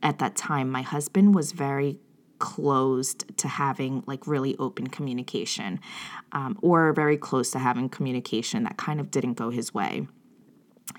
at 0.02 0.18
that 0.20 0.36
time, 0.36 0.70
my 0.70 0.82
husband 0.82 1.36
was 1.36 1.52
very 1.52 2.00
closed 2.40 3.26
to 3.38 3.48
having 3.48 4.04
like 4.08 4.26
really 4.28 4.56
open 4.58 4.88
communication 4.88 5.80
um, 6.32 6.58
or 6.62 6.94
very 6.94 7.18
close 7.18 7.52
to 7.52 7.60
having 7.60 7.90
communication 7.90 8.64
that 8.64 8.78
kind 8.78 9.00
of 9.00 9.12
didn't 9.12 9.34
go 9.34 9.50
his 9.50 9.74
way. 9.74 10.08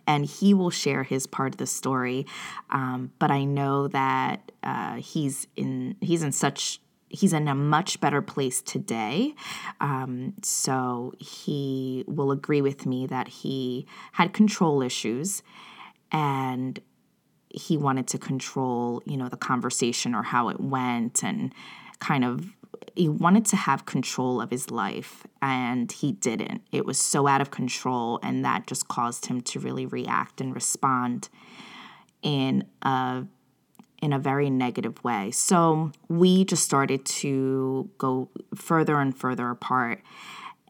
and 0.06 0.26
he 0.26 0.54
will 0.54 0.70
share 0.70 1.02
his 1.02 1.26
part 1.26 1.54
of 1.54 1.58
the 1.58 1.66
story. 1.66 2.26
Um, 2.70 3.12
but 3.18 3.30
I 3.30 3.44
know 3.44 3.88
that 3.88 4.52
uh, 4.62 4.96
he's 4.96 5.46
in 5.56 5.96
he's 6.00 6.22
in 6.22 6.32
such 6.32 6.80
he's 7.08 7.32
in 7.32 7.48
a 7.48 7.54
much 7.54 8.00
better 8.00 8.22
place 8.22 8.62
today. 8.62 9.34
Um, 9.80 10.34
so 10.42 11.12
he 11.18 12.04
will 12.06 12.30
agree 12.30 12.62
with 12.62 12.86
me 12.86 13.06
that 13.08 13.28
he 13.28 13.86
had 14.12 14.32
control 14.32 14.80
issues 14.82 15.42
and 16.12 16.80
he 17.50 17.76
wanted 17.76 18.06
to 18.08 18.18
control, 18.18 19.02
you 19.04 19.16
know, 19.16 19.28
the 19.28 19.36
conversation 19.36 20.14
or 20.14 20.22
how 20.22 20.48
it 20.48 20.60
went 20.60 21.22
and 21.24 21.52
kind 21.98 22.24
of 22.24 22.52
he 22.96 23.08
wanted 23.08 23.44
to 23.46 23.56
have 23.56 23.86
control 23.86 24.40
of 24.40 24.50
his 24.50 24.70
life 24.70 25.26
and 25.40 25.90
he 25.90 26.12
didn't. 26.12 26.62
It 26.72 26.84
was 26.84 26.98
so 26.98 27.26
out 27.26 27.40
of 27.40 27.50
control 27.50 28.18
and 28.22 28.44
that 28.44 28.66
just 28.66 28.88
caused 28.88 29.26
him 29.26 29.40
to 29.42 29.60
really 29.60 29.86
react 29.86 30.40
and 30.40 30.54
respond 30.54 31.28
in 32.22 32.64
a 32.82 33.24
in 34.02 34.14
a 34.14 34.18
very 34.18 34.48
negative 34.48 35.02
way. 35.04 35.30
So 35.30 35.92
we 36.08 36.44
just 36.44 36.64
started 36.64 37.04
to 37.04 37.90
go 37.98 38.30
further 38.54 38.98
and 38.98 39.16
further 39.16 39.50
apart 39.50 40.00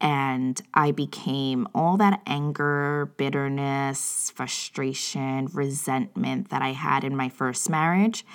and 0.01 0.61
I 0.73 0.91
became 0.91 1.67
all 1.73 1.95
that 1.97 2.21
anger, 2.25 3.13
bitterness, 3.17 4.31
frustration, 4.35 5.47
resentment 5.53 6.49
that 6.49 6.61
I 6.61 6.73
had 6.73 7.03
in 7.05 7.15
my 7.15 7.29
first 7.29 7.69
marriage 7.69 8.25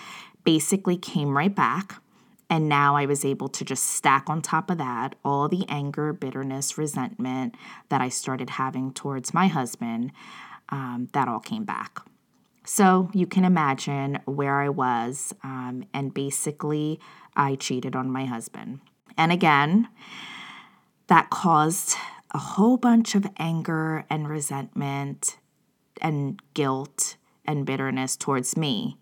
basically 0.45 0.97
came 0.97 1.37
right 1.37 1.55
back 1.55 2.01
and 2.49 2.69
now 2.69 2.97
I 2.97 3.07
was 3.07 3.25
able 3.25 3.49
to 3.49 3.65
just 3.65 3.85
stack 3.85 4.31
on 4.31 4.41
top 4.41 4.71
of 4.71 4.79
that 4.79 5.17
all 5.25 5.49
the 5.49 5.65
anger, 5.69 6.13
bitterness, 6.13 6.79
resentment 6.79 7.57
that 7.89 8.01
I 8.01 8.09
started 8.09 8.51
having 8.51 8.93
towards 8.93 9.35
my 9.35 9.49
husband. 9.49 10.13
Um, 10.69 11.09
that 11.13 11.29
all 11.29 11.41
came 11.41 11.65
back. 11.65 12.01
So 12.65 13.11
you 13.13 13.27
can 13.27 13.45
imagine 13.45 14.19
where 14.25 14.61
I 14.61 14.69
was. 14.69 15.33
Um, 15.45 15.85
and 15.95 16.13
basically, 16.13 16.99
I 17.37 17.55
cheated 17.55 17.95
on 17.95 18.11
my 18.11 18.25
husband. 18.25 18.81
And 19.17 19.31
again, 19.31 19.89
that 21.09 21.31
caused 21.31 21.97
a 22.33 22.39
whole 22.39 22.77
bunch 22.77 23.15
of 23.15 23.27
anger 23.39 24.05
and 24.11 24.29
resentment 24.29 25.39
and 26.01 26.41
guilt 26.55 27.17
and 27.45 27.65
bitterness 27.65 28.17
towards 28.17 28.57
me 28.57 28.99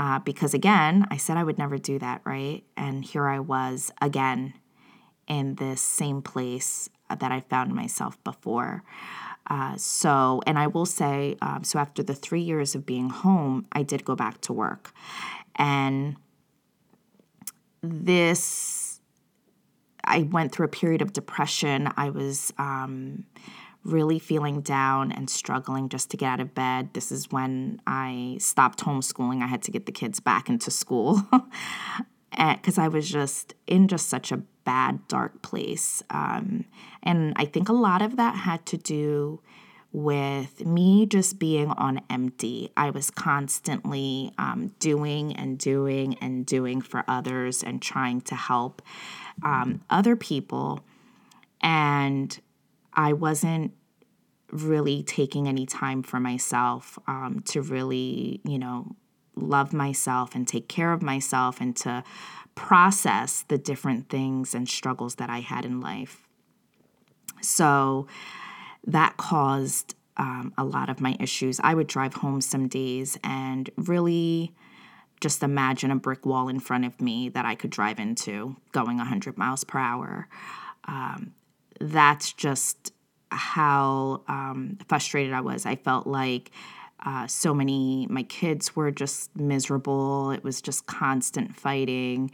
uh, 0.00 0.18
because 0.20 0.54
again, 0.54 1.06
I 1.10 1.18
said 1.18 1.36
I 1.36 1.44
would 1.44 1.58
never 1.58 1.76
do 1.76 1.98
that, 1.98 2.22
right? 2.24 2.64
And 2.74 3.04
here 3.04 3.26
I 3.28 3.38
was 3.38 3.92
again 4.00 4.54
in 5.28 5.56
this 5.56 5.82
same 5.82 6.22
place 6.22 6.88
that 7.08 7.30
I 7.30 7.40
found 7.40 7.74
myself 7.74 8.22
before. 8.24 8.82
Uh, 9.48 9.76
so, 9.76 10.40
and 10.46 10.58
I 10.58 10.68
will 10.68 10.86
say, 10.86 11.36
um, 11.42 11.64
so 11.64 11.78
after 11.78 12.02
the 12.02 12.14
three 12.14 12.40
years 12.40 12.74
of 12.74 12.86
being 12.86 13.10
home, 13.10 13.66
I 13.72 13.82
did 13.82 14.04
go 14.04 14.14
back 14.14 14.40
to 14.42 14.52
work. 14.52 14.92
And 15.56 16.16
this, 17.82 18.79
I 20.04 20.22
went 20.22 20.52
through 20.52 20.66
a 20.66 20.70
period 20.70 21.02
of 21.02 21.12
depression. 21.12 21.90
I 21.96 22.10
was, 22.10 22.52
um, 22.58 23.24
really 23.84 24.18
feeling 24.18 24.60
down 24.60 25.10
and 25.10 25.30
struggling 25.30 25.88
just 25.88 26.10
to 26.10 26.16
get 26.16 26.26
out 26.26 26.40
of 26.40 26.54
bed. 26.54 26.90
This 26.92 27.10
is 27.10 27.30
when 27.30 27.80
I 27.86 28.36
stopped 28.38 28.80
homeschooling. 28.80 29.42
I 29.42 29.46
had 29.46 29.62
to 29.62 29.70
get 29.70 29.86
the 29.86 29.92
kids 29.92 30.20
back 30.20 30.48
into 30.48 30.70
school 30.70 31.22
because 32.30 32.78
I 32.78 32.88
was 32.88 33.08
just 33.08 33.54
in 33.66 33.88
just 33.88 34.08
such 34.08 34.32
a 34.32 34.42
bad, 34.64 35.06
dark 35.08 35.42
place. 35.42 36.02
Um, 36.10 36.66
and 37.02 37.32
I 37.36 37.46
think 37.46 37.68
a 37.68 37.74
lot 37.74 38.02
of 38.02 38.16
that 38.16 38.36
had 38.36 38.66
to 38.66 38.76
do 38.76 39.40
with 39.92 40.64
me 40.64 41.04
just 41.06 41.38
being 41.38 41.70
on 41.72 42.00
empty. 42.08 42.70
I 42.76 42.90
was 42.90 43.10
constantly 43.10 44.32
um, 44.38 44.72
doing 44.78 45.34
and 45.34 45.58
doing 45.58 46.14
and 46.20 46.46
doing 46.46 46.80
for 46.80 47.02
others 47.08 47.64
and 47.64 47.82
trying 47.82 48.20
to 48.22 48.36
help 48.36 48.82
um, 49.42 49.82
other 49.90 50.16
people. 50.16 50.84
And 51.60 52.38
I 52.92 53.12
wasn't 53.12 53.72
really 54.50 55.02
taking 55.02 55.46
any 55.46 55.66
time 55.66 56.02
for 56.02 56.18
myself 56.18 56.98
um, 57.06 57.42
to 57.46 57.62
really, 57.62 58.40
you 58.44 58.58
know, 58.58 58.96
love 59.36 59.72
myself 59.72 60.34
and 60.34 60.46
take 60.46 60.68
care 60.68 60.92
of 60.92 61.02
myself 61.02 61.60
and 61.60 61.76
to 61.76 62.02
process 62.54 63.44
the 63.48 63.58
different 63.58 64.08
things 64.08 64.54
and 64.54 64.68
struggles 64.68 65.16
that 65.16 65.30
I 65.30 65.40
had 65.40 65.64
in 65.64 65.80
life. 65.80 66.28
So 67.40 68.06
that 68.86 69.16
caused 69.16 69.94
um, 70.16 70.52
a 70.58 70.64
lot 70.64 70.90
of 70.90 71.00
my 71.00 71.16
issues. 71.18 71.60
I 71.62 71.74
would 71.74 71.86
drive 71.86 72.14
home 72.14 72.40
some 72.40 72.68
days 72.68 73.18
and 73.24 73.70
really 73.76 74.52
just 75.20 75.42
imagine 75.42 75.90
a 75.90 75.96
brick 75.96 76.24
wall 76.24 76.48
in 76.48 76.60
front 76.60 76.84
of 76.84 77.00
me 77.00 77.28
that 77.30 77.44
I 77.44 77.54
could 77.54 77.70
drive 77.70 77.98
into 77.98 78.56
going 78.72 78.96
100 78.96 79.36
miles 79.36 79.64
per 79.64 79.78
hour. 79.78 80.28
Um, 80.86 81.34
that's 81.80 82.32
just 82.32 82.92
how 83.30 84.22
um, 84.28 84.78
frustrated 84.88 85.32
I 85.32 85.40
was. 85.40 85.66
I 85.66 85.76
felt 85.76 86.06
like 86.06 86.50
uh, 87.04 87.26
so 87.26 87.54
many, 87.54 88.06
my 88.10 88.22
kids 88.24 88.74
were 88.76 88.90
just 88.90 89.34
miserable. 89.36 90.30
It 90.30 90.44
was 90.44 90.60
just 90.60 90.86
constant 90.86 91.54
fighting. 91.56 92.30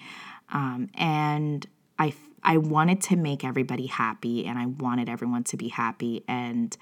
Um, 0.53 0.89
and 0.95 1.67
I, 1.99 2.15
I 2.43 2.59
wanted 2.59 3.01
to 3.03 3.17
make 3.17 3.45
everybody 3.45 3.87
happy 3.87 4.47
and 4.47 4.59
I 4.59 4.67
wanted 4.67 5.09
everyone 5.09 5.45
to 5.45 5.57
be 5.57 5.69
happy, 5.69 6.25
and 6.29 6.77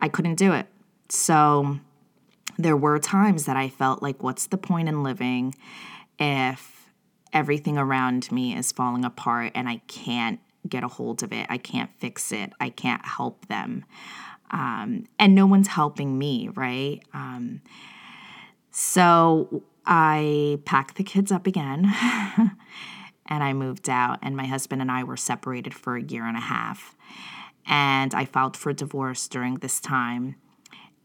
I 0.00 0.08
couldn't 0.08 0.36
do 0.36 0.52
it. 0.52 0.66
So 1.08 1.78
there 2.58 2.76
were 2.76 2.98
times 2.98 3.46
that 3.46 3.56
I 3.56 3.68
felt 3.68 4.02
like, 4.02 4.22
what's 4.22 4.46
the 4.46 4.58
point 4.58 4.88
in 4.88 5.02
living 5.02 5.54
if 6.18 6.90
everything 7.32 7.78
around 7.78 8.30
me 8.32 8.56
is 8.56 8.72
falling 8.72 9.04
apart 9.04 9.52
and 9.54 9.68
I 9.68 9.80
can't 9.86 10.40
get 10.68 10.84
a 10.84 10.88
hold 10.88 11.22
of 11.22 11.32
it. 11.32 11.46
I 11.48 11.58
can't 11.58 11.90
fix 11.98 12.32
it. 12.32 12.52
I 12.60 12.70
can't 12.70 13.04
help 13.04 13.46
them. 13.46 13.84
Um, 14.50 15.06
and 15.18 15.34
no 15.34 15.46
one's 15.46 15.68
helping 15.68 16.18
me, 16.18 16.48
right? 16.54 17.00
Um, 17.14 17.62
so 18.70 19.62
I 19.86 20.58
packed 20.64 20.96
the 20.96 21.04
kids 21.04 21.32
up 21.32 21.46
again 21.46 21.84
and 23.26 23.44
I 23.44 23.52
moved 23.52 23.88
out, 23.88 24.18
and 24.22 24.36
my 24.36 24.46
husband 24.46 24.82
and 24.82 24.90
I 24.90 25.04
were 25.04 25.16
separated 25.16 25.72
for 25.72 25.96
a 25.96 26.02
year 26.02 26.26
and 26.26 26.36
a 26.36 26.40
half. 26.40 26.96
And 27.66 28.12
I 28.14 28.24
filed 28.24 28.56
for 28.56 28.72
divorce 28.72 29.28
during 29.28 29.56
this 29.56 29.80
time. 29.80 30.34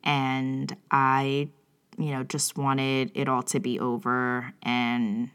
And 0.06 0.76
I, 0.92 1.50
you 1.98 2.12
know, 2.12 2.24
just 2.24 2.58
wanted 2.58 3.12
it 3.16 3.28
all 3.28 3.44
to 3.44 3.60
be 3.60 3.80
over 3.80 4.54
and 4.62 5.30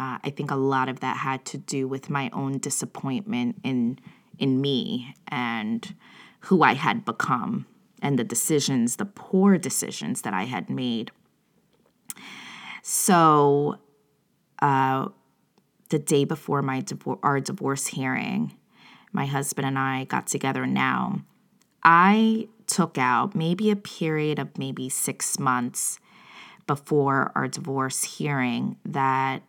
uh, 0.00 0.18
I 0.24 0.30
think 0.30 0.50
a 0.50 0.56
lot 0.56 0.88
of 0.88 1.00
that 1.00 1.18
had 1.18 1.44
to 1.46 1.58
do 1.58 1.86
with 1.86 2.08
my 2.08 2.30
own 2.32 2.58
disappointment 2.58 3.56
in 3.62 3.98
in 4.38 4.58
me 4.58 5.14
and 5.28 5.94
who 6.40 6.62
I 6.62 6.72
had 6.72 7.04
become 7.04 7.66
and 8.00 8.18
the 8.18 8.24
decisions, 8.24 8.96
the 8.96 9.04
poor 9.04 9.58
decisions 9.58 10.22
that 10.22 10.32
I 10.32 10.44
had 10.44 10.70
made. 10.70 11.10
So, 12.82 13.76
uh, 14.62 15.08
the 15.90 15.98
day 15.98 16.24
before 16.24 16.62
my 16.62 16.82
our 17.22 17.40
divorce 17.40 17.88
hearing, 17.88 18.56
my 19.12 19.26
husband 19.26 19.66
and 19.66 19.78
I 19.78 20.04
got 20.04 20.26
together. 20.28 20.66
Now, 20.66 21.20
I 21.84 22.48
took 22.70 22.96
out 22.98 23.34
maybe 23.34 23.70
a 23.70 23.76
period 23.76 24.38
of 24.38 24.56
maybe 24.56 24.88
six 24.88 25.38
months 25.38 25.98
before 26.66 27.32
our 27.34 27.48
divorce 27.48 28.04
hearing 28.04 28.76
that 28.84 29.42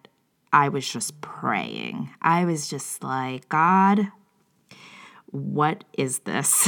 I 0.51 0.69
was 0.69 0.87
just 0.87 1.21
praying. 1.21 2.09
I 2.21 2.45
was 2.45 2.67
just 2.67 3.03
like, 3.03 3.47
God, 3.47 4.11
what 5.27 5.83
is 5.97 6.19
this? 6.19 6.67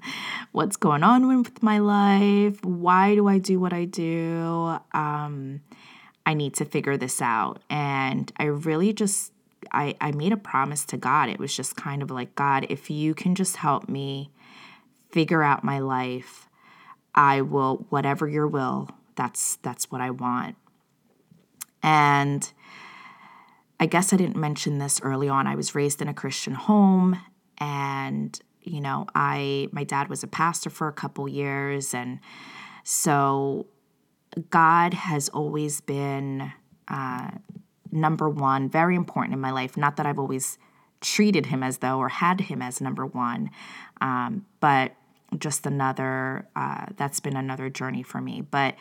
What's 0.52 0.76
going 0.76 1.02
on 1.02 1.28
with 1.28 1.62
my 1.62 1.78
life? 1.78 2.62
Why 2.64 3.14
do 3.14 3.26
I 3.28 3.38
do 3.38 3.58
what 3.58 3.72
I 3.72 3.86
do? 3.86 4.76
Um, 4.92 5.62
I 6.26 6.34
need 6.34 6.54
to 6.54 6.64
figure 6.64 6.96
this 6.96 7.22
out. 7.22 7.62
And 7.70 8.30
I 8.36 8.44
really 8.44 8.92
just, 8.92 9.32
I, 9.70 9.94
I 10.00 10.12
made 10.12 10.32
a 10.32 10.36
promise 10.36 10.84
to 10.86 10.96
God. 10.96 11.30
It 11.30 11.38
was 11.38 11.56
just 11.56 11.76
kind 11.76 12.02
of 12.02 12.10
like, 12.10 12.34
God, 12.34 12.66
if 12.68 12.90
you 12.90 13.14
can 13.14 13.34
just 13.34 13.56
help 13.56 13.88
me 13.88 14.30
figure 15.12 15.42
out 15.42 15.62
my 15.62 15.78
life, 15.78 16.48
I 17.14 17.42
will, 17.42 17.86
whatever 17.90 18.28
your 18.28 18.48
will, 18.48 18.90
that's, 19.14 19.56
that's 19.56 19.90
what 19.90 20.00
I 20.00 20.10
want. 20.10 20.56
And 21.82 22.50
I 23.78 23.86
guess 23.86 24.12
I 24.12 24.16
didn't 24.16 24.36
mention 24.36 24.78
this 24.78 25.00
early 25.02 25.28
on. 25.28 25.46
I 25.46 25.54
was 25.54 25.74
raised 25.74 26.00
in 26.00 26.08
a 26.08 26.14
Christian 26.14 26.54
home 26.54 27.18
and 27.58 28.38
you 28.64 28.80
know, 28.80 29.06
I 29.14 29.68
my 29.72 29.82
dad 29.84 30.08
was 30.08 30.22
a 30.22 30.28
pastor 30.28 30.70
for 30.70 30.86
a 30.86 30.92
couple 30.92 31.28
years 31.28 31.94
and 31.94 32.20
so 32.84 33.66
God 34.50 34.94
has 34.94 35.28
always 35.28 35.80
been 35.80 36.52
uh, 36.88 37.32
number 37.90 38.28
one, 38.28 38.68
very 38.68 38.96
important 38.96 39.34
in 39.34 39.40
my 39.40 39.50
life. 39.50 39.76
Not 39.76 39.96
that 39.96 40.06
I've 40.06 40.18
always 40.18 40.58
treated 41.00 41.46
him 41.46 41.62
as 41.62 41.78
though 41.78 41.98
or 41.98 42.08
had 42.08 42.42
him 42.42 42.62
as 42.62 42.80
number 42.80 43.04
one, 43.04 43.50
um, 44.00 44.46
but 44.60 44.92
just 45.38 45.66
another, 45.66 46.48
uh, 46.56 46.86
that's 46.96 47.20
been 47.20 47.36
another 47.36 47.70
journey 47.70 48.02
for 48.02 48.20
me. 48.20 48.40
But 48.42 48.76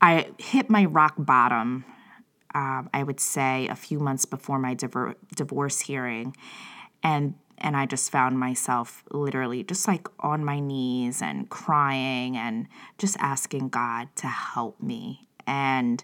I 0.00 0.28
hit 0.38 0.68
my 0.68 0.84
rock 0.84 1.14
bottom, 1.18 1.84
um, 2.54 2.90
I 2.92 3.02
would 3.02 3.20
say, 3.20 3.68
a 3.68 3.74
few 3.74 3.98
months 3.98 4.24
before 4.24 4.58
my 4.58 4.74
diver- 4.74 5.16
divorce 5.34 5.80
hearing. 5.80 6.36
And 7.02 7.34
and 7.58 7.76
I 7.76 7.86
just 7.86 8.10
found 8.10 8.38
myself 8.38 9.04
literally 9.10 9.62
just 9.62 9.86
like 9.86 10.08
on 10.18 10.44
my 10.44 10.58
knees 10.58 11.22
and 11.22 11.48
crying 11.48 12.36
and 12.36 12.66
just 12.98 13.16
asking 13.20 13.68
God 13.68 14.08
to 14.16 14.26
help 14.26 14.82
me. 14.82 15.28
And 15.46 16.02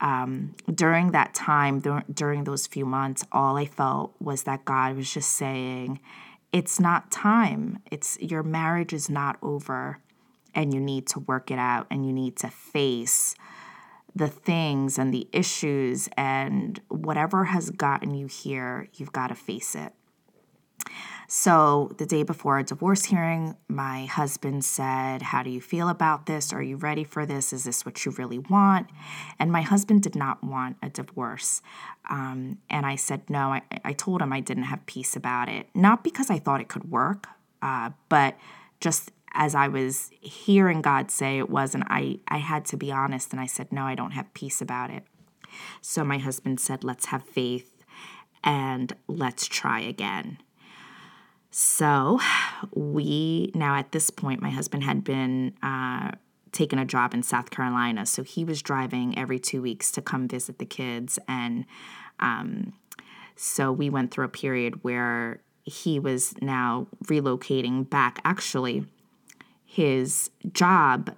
um, 0.00 0.54
during 0.72 1.12
that 1.12 1.32
time, 1.32 1.80
th- 1.80 2.02
during 2.12 2.44
those 2.44 2.66
few 2.66 2.84
months, 2.84 3.24
all 3.32 3.56
I 3.56 3.66
felt 3.66 4.14
was 4.20 4.42
that 4.42 4.64
God 4.64 4.96
was 4.96 5.12
just 5.12 5.30
saying, 5.32 6.00
"It's 6.54 6.78
not 6.78 7.10
time. 7.10 7.80
It's 7.90 8.16
your 8.20 8.44
marriage 8.44 8.92
is 8.92 9.10
not 9.10 9.38
over, 9.42 9.98
and 10.54 10.72
you 10.72 10.80
need 10.80 11.08
to 11.08 11.18
work 11.18 11.50
it 11.50 11.58
out, 11.58 11.88
and 11.90 12.06
you 12.06 12.12
need 12.12 12.36
to 12.36 12.48
face." 12.48 13.34
the 14.16 14.28
things 14.28 14.96
and 14.96 15.12
the 15.12 15.26
issues 15.32 16.08
and 16.16 16.80
whatever 16.88 17.46
has 17.46 17.70
gotten 17.70 18.14
you 18.14 18.28
here, 18.28 18.88
you've 18.94 19.12
got 19.12 19.26
to 19.26 19.34
face 19.34 19.74
it. 19.74 19.92
So, 21.36 21.90
the 21.98 22.06
day 22.06 22.22
before 22.22 22.60
a 22.60 22.62
divorce 22.62 23.06
hearing, 23.06 23.56
my 23.66 24.04
husband 24.04 24.64
said, 24.64 25.20
How 25.20 25.42
do 25.42 25.50
you 25.50 25.60
feel 25.60 25.88
about 25.88 26.26
this? 26.26 26.52
Are 26.52 26.62
you 26.62 26.76
ready 26.76 27.02
for 27.02 27.26
this? 27.26 27.52
Is 27.52 27.64
this 27.64 27.84
what 27.84 28.04
you 28.04 28.12
really 28.12 28.38
want? 28.38 28.86
And 29.40 29.50
my 29.50 29.62
husband 29.62 30.04
did 30.04 30.14
not 30.14 30.44
want 30.44 30.76
a 30.80 30.88
divorce. 30.88 31.60
Um, 32.08 32.58
and 32.70 32.86
I 32.86 32.94
said, 32.94 33.28
No, 33.28 33.48
I, 33.48 33.62
I 33.84 33.94
told 33.94 34.22
him 34.22 34.32
I 34.32 34.38
didn't 34.38 34.62
have 34.62 34.86
peace 34.86 35.16
about 35.16 35.48
it. 35.48 35.66
Not 35.74 36.04
because 36.04 36.30
I 36.30 36.38
thought 36.38 36.60
it 36.60 36.68
could 36.68 36.88
work, 36.88 37.26
uh, 37.62 37.90
but 38.08 38.36
just 38.80 39.10
as 39.32 39.56
I 39.56 39.66
was 39.66 40.10
hearing 40.20 40.82
God 40.82 41.10
say 41.10 41.38
it 41.38 41.50
was, 41.50 41.74
and 41.74 41.82
I, 41.88 42.20
I 42.28 42.38
had 42.38 42.64
to 42.66 42.76
be 42.76 42.92
honest, 42.92 43.32
and 43.32 43.40
I 43.40 43.46
said, 43.46 43.72
No, 43.72 43.82
I 43.82 43.96
don't 43.96 44.12
have 44.12 44.32
peace 44.34 44.60
about 44.60 44.90
it. 44.90 45.02
So 45.80 46.04
my 46.04 46.18
husband 46.18 46.60
said, 46.60 46.84
Let's 46.84 47.06
have 47.06 47.24
faith 47.24 47.84
and 48.44 48.94
let's 49.08 49.48
try 49.48 49.80
again. 49.80 50.38
So 51.56 52.18
we 52.72 53.52
now 53.54 53.76
at 53.76 53.92
this 53.92 54.10
point, 54.10 54.42
my 54.42 54.50
husband 54.50 54.82
had 54.82 55.04
been 55.04 55.54
uh, 55.62 56.10
taking 56.50 56.80
a 56.80 56.84
job 56.84 57.14
in 57.14 57.22
South 57.22 57.50
Carolina, 57.50 58.06
so 58.06 58.24
he 58.24 58.44
was 58.44 58.60
driving 58.60 59.16
every 59.16 59.38
two 59.38 59.62
weeks 59.62 59.92
to 59.92 60.02
come 60.02 60.26
visit 60.26 60.58
the 60.58 60.66
kids, 60.66 61.16
and 61.28 61.64
um, 62.18 62.72
so 63.36 63.70
we 63.70 63.88
went 63.88 64.10
through 64.10 64.24
a 64.24 64.30
period 64.30 64.82
where 64.82 65.42
he 65.62 66.00
was 66.00 66.34
now 66.42 66.88
relocating 67.04 67.88
back. 67.88 68.20
Actually, 68.24 68.86
his 69.64 70.30
job 70.52 71.14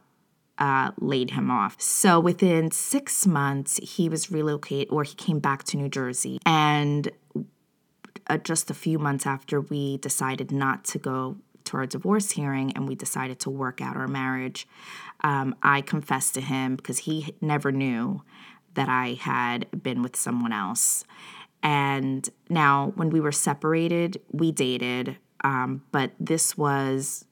uh, 0.59 0.91
laid 1.01 1.31
him 1.31 1.51
off. 1.51 1.81
So 1.81 2.21
within 2.21 2.71
six 2.71 3.27
months, 3.27 3.79
he 3.83 4.11
was 4.11 4.31
relocated 4.31 4.93
or 4.93 5.03
he 5.03 5.15
came 5.15 5.39
back 5.39 5.65
to 5.65 5.77
New 5.79 5.89
Jersey. 5.89 6.39
And 6.45 7.11
uh, 8.29 8.39
just 8.39 8.71
a 8.71 8.75
few 8.75 8.99
months 8.99 9.27
after 9.27 9.61
we 9.61 9.99
decided 9.99 10.51
not 10.51 10.85
to 10.85 10.99
go 10.99 11.37
to 11.65 11.77
our 11.77 11.87
divorce 11.87 12.33
hearing 12.33 12.73
and 12.75 12.89
we 12.89 12.95
decided 12.95 13.39
to 13.41 13.51
work 13.51 13.81
out 13.81 13.97
our 13.97 14.09
marriage, 14.09 14.67
um, 15.23 15.55
I 15.63 15.81
confessed 15.81 16.35
to 16.35 16.41
him 16.41 16.77
because 16.77 16.99
he 16.99 17.35
never 17.41 17.73
knew 17.73 18.23
that 18.75 18.89
I 18.89 19.15
had 19.15 19.67
been 19.83 20.03
with 20.03 20.17
someone 20.17 20.53
else. 20.53 21.05
And 21.63 22.29
now, 22.49 22.93
when 22.95 23.11
we 23.11 23.21
were 23.21 23.33
separated, 23.33 24.21
we 24.31 24.53
dated, 24.53 25.17
um, 25.43 25.83
but 25.91 26.13
this 26.21 26.57
was 26.57 27.25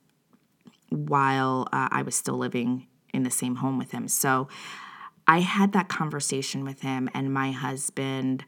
while 0.89 1.69
uh, 1.73 1.89
I 1.91 2.03
was 2.03 2.15
still 2.15 2.37
living 2.37 2.87
in 3.13 3.23
the 3.23 3.31
same 3.31 3.57
home 3.57 3.79
with 3.79 3.93
him. 3.93 4.09
So 4.09 4.49
I 5.27 5.41
had 5.41 5.73
that 5.73 5.89
conversation 5.89 6.65
with 6.65 6.81
him, 6.81 7.09
and 7.15 7.33
my 7.33 7.53
husband 7.53 8.45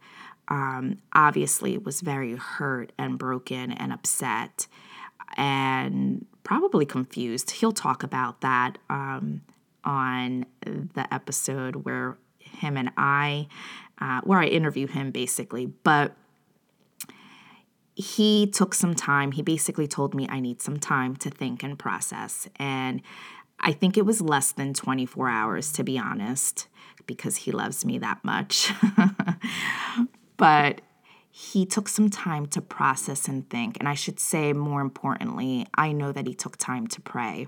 um, 0.49 0.99
obviously 1.13 1.79
was 1.79 2.01
very 2.01 2.37
hurt 2.37 2.93
and 2.99 3.19
broken 3.19 3.73
and 3.73 3.93
upset 3.93 4.67
and 5.37 6.27
probably 6.45 6.87
confused. 6.87 7.51
He'll 7.51 7.73
talk 7.73 8.03
about 8.03 8.41
that 8.41 8.79
um, 8.89 9.43
on 9.85 10.47
the 10.63 11.13
episode 11.13 11.77
where 11.77 12.17
him 12.39 12.77
and 12.77 12.91
I, 12.97 13.49
uh, 14.01 14.21
where 14.25 14.39
I 14.39 14.47
interview 14.47 14.87
him 14.87 15.11
basically. 15.11 15.67
But 15.67 16.15
he 17.97 18.47
took 18.47 18.75
some 18.75 18.95
time. 18.95 19.33
He 19.33 19.43
basically 19.43 19.89
told 19.89 20.15
me 20.15 20.27
I 20.29 20.39
need 20.39 20.61
some 20.61 20.79
time 20.79 21.17
to 21.17 21.31
think 21.31 21.63
and 21.63 21.79
process. 21.79 22.47
And 22.57 23.01
I 23.59 23.73
think 23.73 23.97
it 23.97 24.05
was 24.05 24.21
less 24.21 24.53
than 24.53 24.75
24 24.75 25.29
hours, 25.29 25.73
to 25.73 25.83
be 25.83 25.99
honest, 25.99 26.69
because 27.07 27.37
he 27.37 27.53
loves 27.53 27.85
me 27.85 27.99
that 27.99 28.23
much. 28.23 28.71
but 30.37 30.81
he 31.31 31.67
took 31.67 31.89
some 31.89 32.09
time 32.09 32.47
to 32.47 32.63
process 32.63 33.29
and 33.29 33.49
think. 33.51 33.77
And 33.79 33.89
I 33.89 33.95
should 33.95 34.19
say, 34.19 34.53
more 34.53 34.81
importantly, 34.81 35.67
I 35.75 35.93
know 35.93 36.11
that 36.13 36.27
he 36.27 36.35
took 36.35 36.57
time 36.57 36.87
to 36.89 37.01
pray 37.01 37.47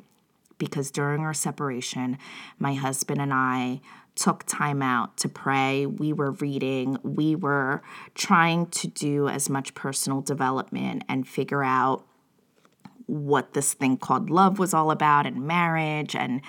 because 0.59 0.91
during 0.91 1.23
our 1.23 1.33
separation, 1.33 2.19
my 2.59 2.75
husband 2.75 3.21
and 3.21 3.33
I 3.33 3.81
took 4.15 4.45
time 4.45 4.83
out 4.83 5.17
to 5.19 5.29
pray. 5.29 5.87
We 5.87 6.13
were 6.13 6.33
reading, 6.33 6.99
we 7.03 7.37
were 7.37 7.83
trying 8.15 8.67
to 8.67 8.89
do 8.89 9.29
as 9.29 9.49
much 9.49 9.75
personal 9.75 10.21
development 10.21 11.05
and 11.09 11.27
figure 11.27 11.63
out 11.63 12.05
what 13.07 13.55
this 13.55 13.73
thing 13.73 13.97
called 13.97 14.29
love 14.29 14.59
was 14.59 14.75
all 14.75 14.91
about 14.91 15.25
and 15.25 15.47
marriage 15.47 16.15
and 16.15 16.43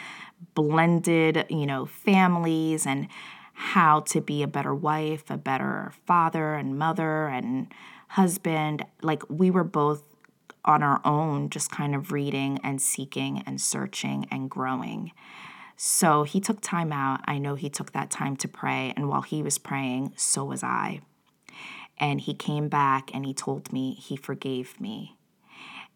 blended, 0.55 1.45
you 1.49 1.65
know, 1.65 1.85
families 1.85 2.85
and 2.85 3.07
how 3.59 3.99
to 3.99 4.21
be 4.21 4.41
a 4.41 4.47
better 4.47 4.73
wife, 4.73 5.29
a 5.29 5.37
better 5.37 5.91
father 6.05 6.55
and 6.55 6.79
mother 6.79 7.27
and 7.27 7.67
husband. 8.07 8.85
Like 9.01 9.21
we 9.29 9.51
were 9.51 9.65
both 9.65 10.01
on 10.63 10.81
our 10.81 11.01
own, 11.03 11.49
just 11.49 11.69
kind 11.69 11.93
of 11.93 12.13
reading 12.13 12.59
and 12.63 12.81
seeking 12.81 13.43
and 13.45 13.59
searching 13.59 14.25
and 14.31 14.49
growing. 14.49 15.11
So 15.75 16.23
he 16.23 16.39
took 16.39 16.61
time 16.61 16.93
out. 16.93 17.19
I 17.25 17.37
know 17.37 17.55
he 17.55 17.69
took 17.69 17.91
that 17.91 18.09
time 18.09 18.37
to 18.37 18.47
pray. 18.47 18.93
And 18.95 19.09
while 19.09 19.23
he 19.23 19.43
was 19.43 19.57
praying, 19.57 20.13
so 20.15 20.45
was 20.45 20.63
I. 20.63 21.01
And 21.97 22.21
he 22.21 22.33
came 22.33 22.69
back 22.69 23.11
and 23.13 23.25
he 23.25 23.33
told 23.33 23.73
me 23.73 23.93
he 23.93 24.15
forgave 24.15 24.79
me 24.79 25.17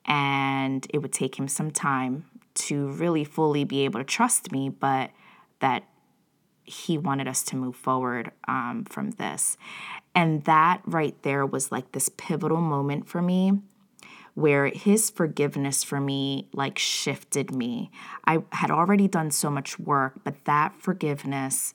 and 0.05 0.85
it 0.89 0.97
would 0.97 1.13
take 1.13 1.39
him 1.39 1.47
some 1.47 1.71
time 1.71 2.25
to 2.55 2.87
really 2.89 3.23
fully 3.23 3.63
be 3.63 3.85
able 3.85 4.01
to 4.01 4.03
trust 4.03 4.51
me, 4.51 4.67
but 4.67 5.11
that 5.59 5.85
he 6.63 6.97
wanted 6.97 7.27
us 7.27 7.43
to 7.43 7.55
move 7.55 7.75
forward 7.75 8.31
um, 8.47 8.85
from 8.89 9.11
this. 9.11 9.57
And 10.15 10.43
that 10.45 10.81
right 10.85 11.15
there 11.23 11.45
was 11.45 11.71
like 11.71 11.91
this 11.91 12.09
pivotal 12.09 12.61
moment 12.61 13.07
for 13.07 13.21
me 13.21 13.59
where 14.35 14.67
his 14.67 15.09
forgiveness 15.09 15.83
for 15.83 15.99
me 15.99 16.49
like 16.53 16.79
shifted 16.79 17.53
me. 17.53 17.91
I 18.25 18.43
had 18.51 18.71
already 18.71 19.07
done 19.07 19.31
so 19.31 19.49
much 19.49 19.79
work, 19.79 20.13
but 20.23 20.45
that 20.45 20.73
forgiveness 20.79 21.73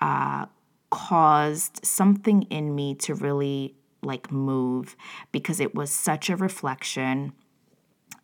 uh, 0.00 0.46
caused 0.90 1.84
something 1.84 2.42
in 2.42 2.74
me 2.74 2.94
to 2.94 3.14
really 3.14 3.74
like 4.02 4.30
move 4.30 4.96
because 5.32 5.60
it 5.60 5.74
was 5.74 5.90
such 5.90 6.28
a 6.28 6.36
reflection 6.36 7.32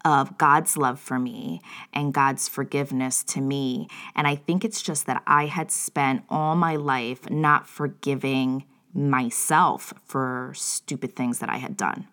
of 0.04 0.38
God's 0.38 0.76
love 0.76 0.98
for 0.98 1.18
me 1.18 1.60
and 1.92 2.14
God's 2.14 2.48
forgiveness 2.48 3.22
to 3.24 3.40
me. 3.40 3.88
And 4.14 4.26
I 4.26 4.36
think 4.36 4.64
it's 4.64 4.82
just 4.82 5.06
that 5.06 5.22
I 5.26 5.46
had 5.46 5.70
spent 5.70 6.24
all 6.28 6.56
my 6.56 6.76
life 6.76 7.28
not 7.28 7.68
forgiving 7.68 8.64
myself 8.94 9.92
for 10.04 10.52
stupid 10.54 11.14
things 11.14 11.38
that 11.38 11.48
I 11.48 11.58
had 11.58 11.76
done. 11.76 12.08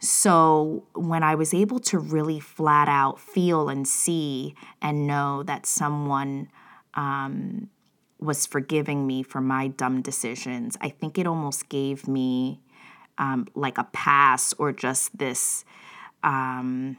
So 0.00 0.84
when 0.94 1.22
I 1.22 1.34
was 1.34 1.52
able 1.52 1.80
to 1.80 1.98
really 1.98 2.40
flat 2.40 2.88
out 2.88 3.18
feel 3.18 3.68
and 3.68 3.86
see 3.86 4.54
and 4.80 5.06
know 5.06 5.42
that 5.42 5.66
someone 5.66 6.48
um, 6.94 7.68
was 8.20 8.46
forgiving 8.46 9.06
me 9.06 9.22
for 9.22 9.40
my 9.40 9.68
dumb 9.68 10.02
decisions, 10.02 10.76
I 10.80 10.88
think 10.88 11.18
it 11.18 11.26
almost 11.26 11.68
gave 11.68 12.06
me 12.06 12.60
um, 13.18 13.48
like 13.54 13.76
a 13.78 13.84
pass 13.84 14.52
or 14.54 14.72
just 14.72 15.18
this 15.18 15.64
um, 16.22 16.96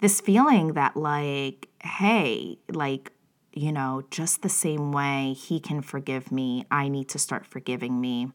this 0.00 0.20
feeling 0.20 0.74
that 0.74 0.96
like 0.96 1.68
hey 1.82 2.58
like 2.68 3.12
you 3.52 3.72
know 3.72 4.02
just 4.10 4.42
the 4.42 4.48
same 4.48 4.92
way 4.92 5.32
he 5.32 5.60
can 5.60 5.80
forgive 5.80 6.32
me 6.32 6.66
i 6.70 6.88
need 6.88 7.08
to 7.08 7.18
start 7.18 7.46
forgiving 7.46 8.00
me. 8.00 8.30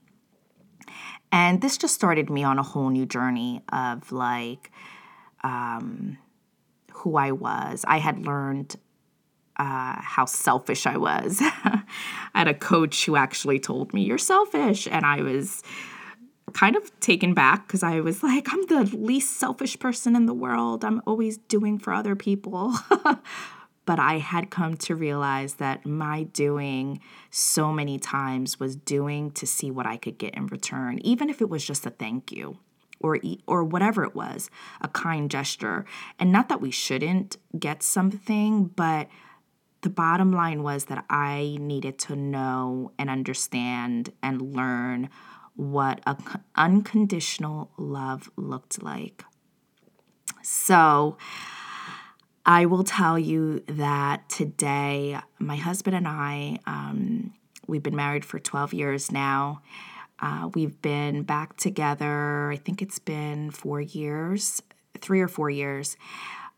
And 1.32 1.62
this 1.62 1.78
just 1.78 1.94
started 1.94 2.30
me 2.30 2.44
on 2.44 2.58
a 2.58 2.64
whole 2.64 2.90
new 2.90 3.06
journey 3.06 3.62
of 3.72 4.12
like 4.12 4.72
um, 5.44 6.18
who 6.92 7.16
i 7.16 7.32
was. 7.32 7.86
I 7.88 7.98
had 7.98 8.26
learned 8.26 8.76
uh, 9.58 10.02
how 10.02 10.26
selfish 10.26 10.88
i 10.88 10.98
was. 10.98 11.38
I 11.42 11.84
had 12.34 12.48
a 12.48 12.54
coach 12.54 13.06
who 13.06 13.16
actually 13.16 13.60
told 13.60 13.94
me 13.94 14.04
you're 14.04 14.18
selfish. 14.18 14.88
And 14.90 15.06
i 15.06 15.22
was 15.22 15.62
kind 16.54 16.76
of 16.76 17.00
taken 17.00 17.34
back 17.34 17.68
because 17.68 17.84
I 17.84 18.00
was 18.00 18.24
like, 18.24 18.48
I'm 18.52 18.66
the 18.68 18.98
least 18.98 19.38
selfish 19.38 19.78
person 19.80 20.16
in 20.16 20.26
the 20.26 20.34
world. 20.34 20.84
I'm 20.84 21.02
always 21.06 21.38
doing 21.38 21.80
for 21.80 21.94
other 21.94 22.16
people. 22.16 22.74
but 23.86 24.00
I 24.00 24.20
had 24.20 24.52
come 24.52 24.78
to 24.78 24.96
realize 24.96 25.56
that 25.56 25.86
my 25.86 26.24
doing 26.24 27.02
so 27.32 27.72
many 27.72 27.98
times 27.98 28.60
was 28.60 28.76
doing 28.76 29.32
to 29.32 29.48
see 29.48 29.72
what 29.72 29.88
I 29.88 29.98
could 29.98 30.18
get 30.18 30.36
in 30.36 30.46
return, 30.48 31.00
even 31.00 31.30
if 31.30 31.42
it 31.42 31.50
was 31.50 31.66
just 31.66 31.86
a 31.86 31.90
thank 31.90 32.32
you 32.32 32.58
or 33.00 33.18
or 33.48 33.64
whatever 33.64 34.04
it 34.04 34.14
was, 34.14 34.50
a 34.82 34.88
kind 34.90 35.32
gesture. 35.32 35.86
And 36.20 36.32
not 36.32 36.50
that 36.50 36.62
we 36.62 36.72
shouldn't 36.72 37.38
get 37.58 37.82
something, 37.82 38.66
but 38.66 39.08
the 39.82 39.90
bottom 39.90 40.32
line 40.32 40.62
was 40.62 40.86
that 40.86 41.06
I 41.10 41.58
needed 41.60 41.98
to 42.00 42.16
know 42.16 42.92
and 43.00 43.10
understand 43.10 44.12
and 44.22 44.56
learn 44.56 45.10
what 45.60 46.00
a 46.06 46.16
unconditional 46.56 47.70
love 47.78 48.32
looked 48.38 48.82
like. 48.82 49.26
So, 50.42 51.18
I 52.46 52.66
will 52.66 52.86
tell 52.86 53.20
you 53.20 53.60
that 53.68 54.30
today, 54.30 55.20
my 55.38 55.58
husband 55.58 55.98
and 55.98 56.08
I, 56.08 56.60
um, 56.66 57.34
we've 57.68 57.84
been 57.84 57.96
married 57.96 58.24
for 58.24 58.40
12 58.40 58.74
years 58.74 59.12
now. 59.12 59.62
Uh, 60.22 60.50
we've 60.56 60.82
been 60.82 61.24
back 61.24 61.58
together, 61.58 62.50
I 62.52 62.56
think 62.56 62.82
it's 62.82 63.00
been 63.00 63.52
four 63.52 63.82
years, 63.82 64.62
three 65.02 65.20
or 65.20 65.28
four 65.28 65.50
years. 65.50 65.98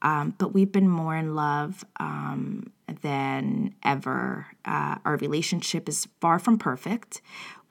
Um, 0.04 0.36
but 0.38 0.54
we've 0.54 0.72
been 0.72 0.90
more 0.90 1.16
in 1.16 1.36
love 1.36 1.84
um, 2.00 2.72
than 3.02 3.74
ever. 3.84 4.46
Uh, 4.64 4.98
our 5.06 5.18
relationship 5.18 5.90
is 5.90 6.08
far 6.20 6.38
from 6.38 6.60
perfect. 6.60 7.22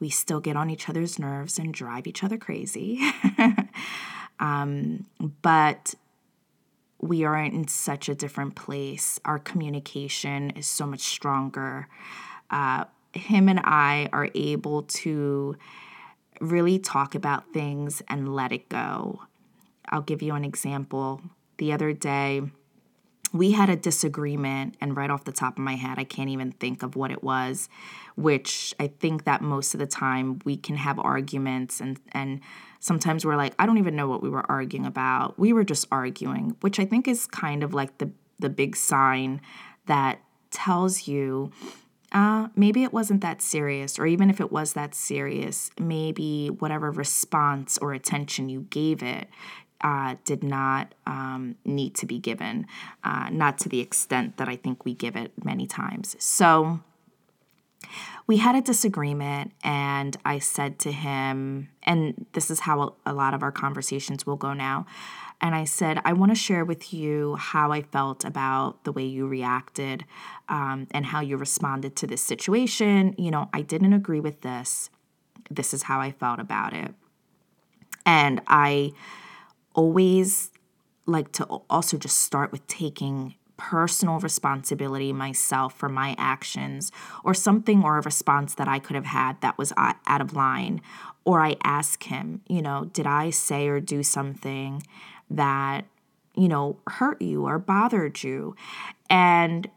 We 0.00 0.08
still 0.08 0.40
get 0.40 0.56
on 0.56 0.70
each 0.70 0.88
other's 0.88 1.18
nerves 1.18 1.58
and 1.58 1.72
drive 1.72 2.06
each 2.06 2.24
other 2.24 2.38
crazy. 2.38 2.98
um, 4.40 5.06
but 5.42 5.94
we 7.00 7.24
are 7.24 7.36
in 7.36 7.68
such 7.68 8.08
a 8.08 8.14
different 8.14 8.54
place. 8.54 9.20
Our 9.24 9.38
communication 9.38 10.50
is 10.50 10.66
so 10.66 10.86
much 10.86 11.00
stronger. 11.00 11.88
Uh, 12.50 12.84
him 13.12 13.48
and 13.48 13.60
I 13.62 14.08
are 14.12 14.28
able 14.34 14.82
to 14.82 15.56
really 16.40 16.78
talk 16.78 17.14
about 17.14 17.52
things 17.52 18.02
and 18.08 18.34
let 18.34 18.52
it 18.52 18.68
go. 18.68 19.22
I'll 19.88 20.02
give 20.02 20.22
you 20.22 20.34
an 20.34 20.44
example. 20.44 21.20
The 21.58 21.72
other 21.72 21.92
day, 21.92 22.42
we 23.32 23.52
had 23.52 23.68
a 23.70 23.76
disagreement, 23.76 24.76
and 24.80 24.96
right 24.96 25.10
off 25.10 25.24
the 25.24 25.32
top 25.32 25.58
of 25.58 25.64
my 25.64 25.76
head, 25.76 25.98
I 25.98 26.04
can't 26.04 26.30
even 26.30 26.52
think 26.52 26.82
of 26.82 26.96
what 26.96 27.10
it 27.10 27.22
was, 27.22 27.68
which 28.22 28.74
I 28.78 28.88
think 28.88 29.24
that 29.24 29.42
most 29.42 29.74
of 29.74 29.80
the 29.80 29.86
time 29.86 30.40
we 30.44 30.56
can 30.56 30.76
have 30.76 30.98
arguments 30.98 31.80
and, 31.80 31.98
and 32.12 32.40
sometimes 32.78 33.24
we're 33.24 33.36
like, 33.36 33.54
I 33.58 33.66
don't 33.66 33.78
even 33.78 33.96
know 33.96 34.08
what 34.08 34.22
we 34.22 34.28
were 34.28 34.50
arguing 34.50 34.86
about. 34.86 35.38
We 35.38 35.52
were 35.52 35.64
just 35.64 35.86
arguing, 35.90 36.56
which 36.60 36.78
I 36.78 36.84
think 36.84 37.08
is 37.08 37.26
kind 37.26 37.62
of 37.62 37.74
like 37.74 37.98
the, 37.98 38.10
the 38.38 38.48
big 38.48 38.76
sign 38.76 39.40
that 39.86 40.20
tells 40.50 41.06
you 41.06 41.52
uh, 42.12 42.48
maybe 42.56 42.82
it 42.82 42.92
wasn't 42.92 43.20
that 43.20 43.40
serious, 43.40 43.98
or 43.98 44.06
even 44.06 44.30
if 44.30 44.40
it 44.40 44.50
was 44.50 44.72
that 44.72 44.94
serious, 44.94 45.70
maybe 45.78 46.48
whatever 46.48 46.90
response 46.90 47.78
or 47.78 47.92
attention 47.92 48.48
you 48.48 48.66
gave 48.70 49.02
it 49.02 49.28
uh, 49.82 50.16
did 50.24 50.42
not 50.42 50.94
um, 51.06 51.54
need 51.64 51.94
to 51.94 52.06
be 52.06 52.18
given, 52.18 52.66
uh, 53.04 53.28
not 53.30 53.58
to 53.58 53.68
the 53.68 53.80
extent 53.80 54.36
that 54.38 54.48
I 54.48 54.56
think 54.56 54.84
we 54.84 54.92
give 54.92 55.14
it 55.14 55.32
many 55.44 55.66
times. 55.66 56.16
So 56.18 56.80
we 58.26 58.36
had 58.36 58.54
a 58.54 58.60
disagreement, 58.60 59.52
and 59.64 60.16
I 60.24 60.38
said 60.38 60.78
to 60.80 60.92
him, 60.92 61.68
and 61.82 62.26
this 62.32 62.50
is 62.50 62.60
how 62.60 62.94
a 63.04 63.12
lot 63.12 63.34
of 63.34 63.42
our 63.42 63.50
conversations 63.50 64.26
will 64.26 64.36
go 64.36 64.52
now. 64.52 64.86
And 65.40 65.54
I 65.54 65.64
said, 65.64 66.00
I 66.04 66.12
want 66.12 66.30
to 66.30 66.36
share 66.36 66.64
with 66.64 66.92
you 66.92 67.36
how 67.36 67.72
I 67.72 67.82
felt 67.82 68.24
about 68.24 68.84
the 68.84 68.92
way 68.92 69.04
you 69.04 69.26
reacted 69.26 70.04
um, 70.48 70.86
and 70.90 71.06
how 71.06 71.20
you 71.20 71.38
responded 71.38 71.96
to 71.96 72.06
this 72.06 72.22
situation. 72.22 73.14
You 73.16 73.30
know, 73.30 73.48
I 73.52 73.62
didn't 73.62 73.94
agree 73.94 74.20
with 74.20 74.42
this. 74.42 74.90
This 75.50 75.72
is 75.72 75.84
how 75.84 76.00
I 76.00 76.12
felt 76.12 76.40
about 76.40 76.74
it. 76.74 76.94
And 78.04 78.42
I 78.46 78.92
always 79.74 80.50
like 81.06 81.32
to 81.32 81.44
also 81.68 81.96
just 81.96 82.18
start 82.18 82.52
with 82.52 82.66
taking 82.66 83.34
personal 83.60 84.18
responsibility 84.18 85.12
myself 85.12 85.74
for 85.76 85.90
my 85.90 86.14
actions 86.16 86.90
or 87.22 87.34
something 87.34 87.84
or 87.84 87.98
a 87.98 88.00
response 88.00 88.54
that 88.54 88.66
I 88.66 88.78
could 88.78 88.96
have 88.96 89.04
had 89.04 89.38
that 89.42 89.58
was 89.58 89.70
out 89.76 90.20
of 90.22 90.32
line. 90.32 90.80
Or 91.26 91.42
I 91.42 91.56
ask 91.62 92.02
him, 92.04 92.40
you 92.48 92.62
know, 92.62 92.86
did 92.86 93.06
I 93.06 93.28
say 93.28 93.68
or 93.68 93.78
do 93.78 94.02
something 94.02 94.82
that, 95.28 95.84
you 96.34 96.48
know, 96.48 96.78
hurt 96.88 97.20
you 97.20 97.44
or 97.44 97.58
bothered 97.58 98.22
you? 98.22 98.56
And 99.10 99.68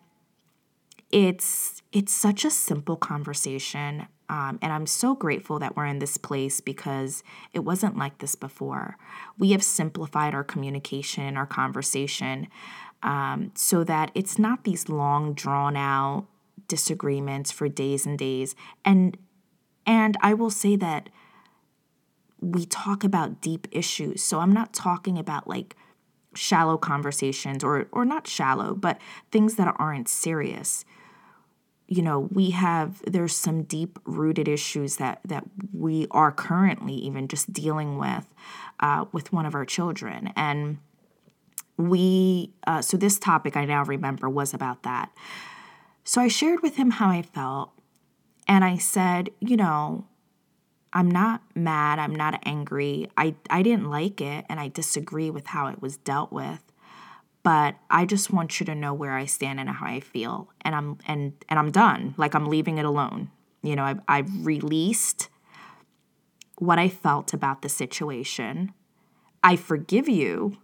it's 1.11 1.81
it's 1.91 2.13
such 2.13 2.45
a 2.45 2.49
simple 2.49 2.95
conversation 2.95 4.07
um, 4.29 4.57
and 4.61 4.71
I'm 4.71 4.87
so 4.87 5.13
grateful 5.13 5.59
that 5.59 5.75
we're 5.75 5.85
in 5.85 5.99
this 5.99 6.17
place 6.17 6.61
because 6.61 7.23
it 7.53 7.59
wasn't 7.59 7.97
like 7.97 8.17
this 8.19 8.35
before. 8.35 8.97
We 9.37 9.51
have 9.51 9.63
simplified 9.63 10.33
our 10.33 10.43
communication, 10.43 11.37
our 11.37 11.45
conversation, 11.45 12.47
um, 13.03 13.51
so 13.55 13.83
that 13.83 14.11
it's 14.15 14.39
not 14.39 14.63
these 14.63 14.89
long, 14.89 15.33
drawn 15.33 15.75
out 15.75 16.25
disagreements 16.67 17.51
for 17.51 17.67
days 17.67 18.05
and 18.05 18.17
days. 18.17 18.55
And 18.83 19.17
and 19.85 20.17
I 20.21 20.33
will 20.33 20.49
say 20.49 20.75
that 20.77 21.09
we 22.39 22.65
talk 22.65 23.03
about 23.03 23.41
deep 23.41 23.67
issues. 23.71 24.23
So 24.23 24.39
I'm 24.39 24.53
not 24.53 24.73
talking 24.73 25.17
about 25.17 25.47
like 25.47 25.75
shallow 26.35 26.77
conversations 26.77 27.63
or 27.63 27.87
or 27.91 28.05
not 28.05 28.27
shallow, 28.27 28.73
but 28.73 28.99
things 29.31 29.55
that 29.55 29.75
aren't 29.77 30.07
serious 30.07 30.85
you 31.87 32.01
know 32.01 32.27
we 32.31 32.51
have 32.51 33.01
there's 33.05 33.35
some 33.35 33.63
deep 33.63 33.99
rooted 34.05 34.47
issues 34.47 34.97
that 34.97 35.19
that 35.25 35.43
we 35.73 36.07
are 36.11 36.31
currently 36.31 36.93
even 36.93 37.27
just 37.27 37.51
dealing 37.51 37.97
with 37.97 38.25
uh, 38.79 39.05
with 39.11 39.31
one 39.33 39.45
of 39.45 39.53
our 39.53 39.65
children 39.65 40.31
and 40.35 40.77
we 41.77 42.53
uh, 42.67 42.81
so 42.81 42.97
this 42.97 43.17
topic 43.19 43.57
i 43.57 43.65
now 43.65 43.83
remember 43.83 44.29
was 44.29 44.53
about 44.53 44.83
that 44.83 45.11
so 46.03 46.21
i 46.21 46.27
shared 46.27 46.61
with 46.61 46.75
him 46.75 46.91
how 46.91 47.09
i 47.09 47.21
felt 47.21 47.71
and 48.47 48.63
i 48.63 48.77
said 48.77 49.29
you 49.39 49.57
know 49.57 50.05
i'm 50.93 51.09
not 51.09 51.41
mad 51.55 51.99
i'm 51.99 52.15
not 52.15 52.41
angry 52.45 53.09
i 53.17 53.35
i 53.49 53.61
didn't 53.61 53.89
like 53.89 54.21
it 54.21 54.45
and 54.49 54.59
i 54.59 54.67
disagree 54.67 55.29
with 55.29 55.47
how 55.47 55.67
it 55.67 55.81
was 55.81 55.97
dealt 55.97 56.31
with 56.31 56.61
but 57.43 57.75
I 57.89 58.05
just 58.05 58.31
want 58.31 58.59
you 58.59 58.65
to 58.65 58.73
know 58.73 58.93
where 58.93 59.11
I 59.11 59.25
stand 59.25 59.59
and 59.59 59.69
how 59.69 59.85
I 59.85 59.99
feel. 59.99 60.49
And 60.61 60.73
I'm 60.73 60.97
and 61.05 61.33
and 61.49 61.59
I'm 61.59 61.71
done. 61.71 62.15
Like 62.17 62.33
I'm 62.33 62.47
leaving 62.47 62.77
it 62.77 62.85
alone. 62.85 63.29
You 63.61 63.75
know, 63.75 63.83
I've, 63.83 63.99
I've 64.07 64.45
released 64.45 65.29
what 66.57 66.79
I 66.79 66.89
felt 66.89 67.33
about 67.33 67.61
the 67.61 67.69
situation. 67.69 68.73
I 69.43 69.55
forgive 69.55 70.07
you, 70.07 70.57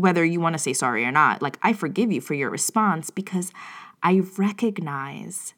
whether 0.00 0.24
you 0.24 0.40
want 0.40 0.54
to 0.54 0.58
say 0.58 0.72
sorry 0.72 1.04
or 1.04 1.12
not. 1.12 1.42
Like 1.42 1.58
I 1.62 1.72
forgive 1.72 2.10
you 2.10 2.20
for 2.20 2.34
your 2.34 2.50
response 2.50 3.10
because 3.10 3.52
I 4.02 4.22
recognize 4.36 5.54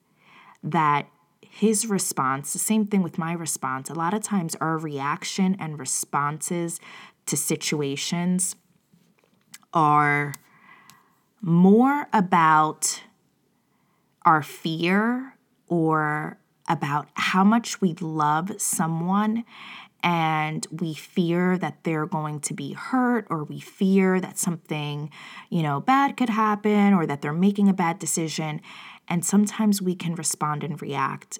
that 0.62 1.08
his 1.40 1.86
response, 1.86 2.52
the 2.52 2.58
same 2.58 2.86
thing 2.86 3.02
with 3.02 3.18
my 3.18 3.32
response, 3.32 3.90
a 3.90 3.94
lot 3.94 4.14
of 4.14 4.22
times 4.22 4.56
our 4.56 4.78
reaction 4.78 5.56
and 5.60 5.78
responses 5.78 6.80
to 7.26 7.36
situations 7.36 8.56
are 9.72 10.34
more 11.40 12.08
about 12.12 13.02
our 14.24 14.42
fear 14.42 15.36
or 15.68 16.38
about 16.68 17.08
how 17.14 17.44
much 17.44 17.80
we 17.80 17.94
love 17.94 18.60
someone 18.60 19.44
and 20.02 20.66
we 20.70 20.94
fear 20.94 21.56
that 21.58 21.84
they're 21.84 22.06
going 22.06 22.40
to 22.40 22.54
be 22.54 22.72
hurt 22.72 23.26
or 23.30 23.44
we 23.44 23.60
fear 23.60 24.20
that 24.20 24.38
something 24.38 25.10
you 25.50 25.62
know 25.62 25.80
bad 25.80 26.16
could 26.16 26.30
happen 26.30 26.92
or 26.92 27.06
that 27.06 27.22
they're 27.22 27.32
making 27.32 27.68
a 27.68 27.74
bad 27.74 27.98
decision. 27.98 28.60
And 29.08 29.24
sometimes 29.24 29.82
we 29.82 29.94
can 29.94 30.14
respond 30.14 30.62
and 30.64 30.80
react 30.80 31.38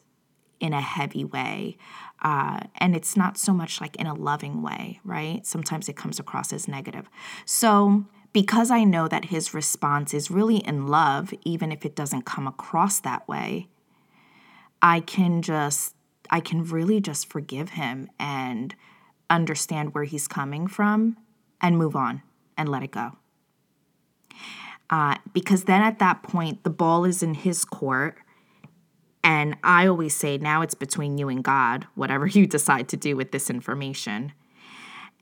in 0.61 0.73
a 0.73 0.81
heavy 0.81 1.25
way 1.25 1.77
uh, 2.23 2.61
and 2.77 2.95
it's 2.95 3.17
not 3.17 3.37
so 3.37 3.53
much 3.53 3.81
like 3.81 3.97
in 3.97 4.07
a 4.07 4.15
loving 4.15 4.63
way 4.63 5.01
right? 5.05 5.45
Sometimes 5.47 5.89
it 5.89 5.97
comes 5.97 6.21
across 6.21 6.53
as 6.53 6.69
negative. 6.69 7.09
So 7.45 8.05
because 8.33 8.71
I 8.71 8.85
know 8.85 9.09
that 9.09 9.27
his 9.27 9.53
response 9.53 10.15
is 10.15 10.31
really 10.31 10.57
in 10.57 10.87
love, 10.87 11.35
even 11.45 11.71
if 11.71 11.85
it 11.85 11.95
doesn't 11.95 12.25
come 12.25 12.47
across 12.47 13.01
that 13.01 13.27
way, 13.29 13.69
I 14.81 15.01
can 15.01 15.43
just, 15.43 15.95
I 16.33 16.41
can 16.41 16.65
really 16.65 17.01
just 17.01 17.31
forgive 17.31 17.71
him 17.71 18.11
and 18.19 18.75
understand 19.31 19.95
where 19.95 20.05
he's 20.05 20.27
coming 20.27 20.67
from 20.67 21.17
and 21.61 21.79
move 21.79 21.95
on 21.95 22.23
and 22.59 22.69
let 22.69 22.83
it 22.83 22.91
go. 22.91 23.19
Uh, 24.91 25.17
because 25.33 25.65
then 25.65 25.83
at 25.83 26.01
that 26.01 26.23
point, 26.25 26.65
the 26.65 26.71
ball 26.71 27.05
is 27.05 27.23
in 27.23 27.35
his 27.35 27.65
court 27.65 28.19
And 29.25 29.57
I 29.63 29.87
always 29.87 30.17
say 30.17 30.39
now 30.39 30.63
it's 30.63 30.75
between 30.75 31.19
you 31.19 31.29
and 31.29 31.45
God, 31.45 31.87
whatever 31.95 32.27
you 32.39 32.47
decide 32.47 32.89
to 32.91 32.97
do 32.97 33.17
with 33.17 33.33
this 33.33 33.51
information. 33.51 34.33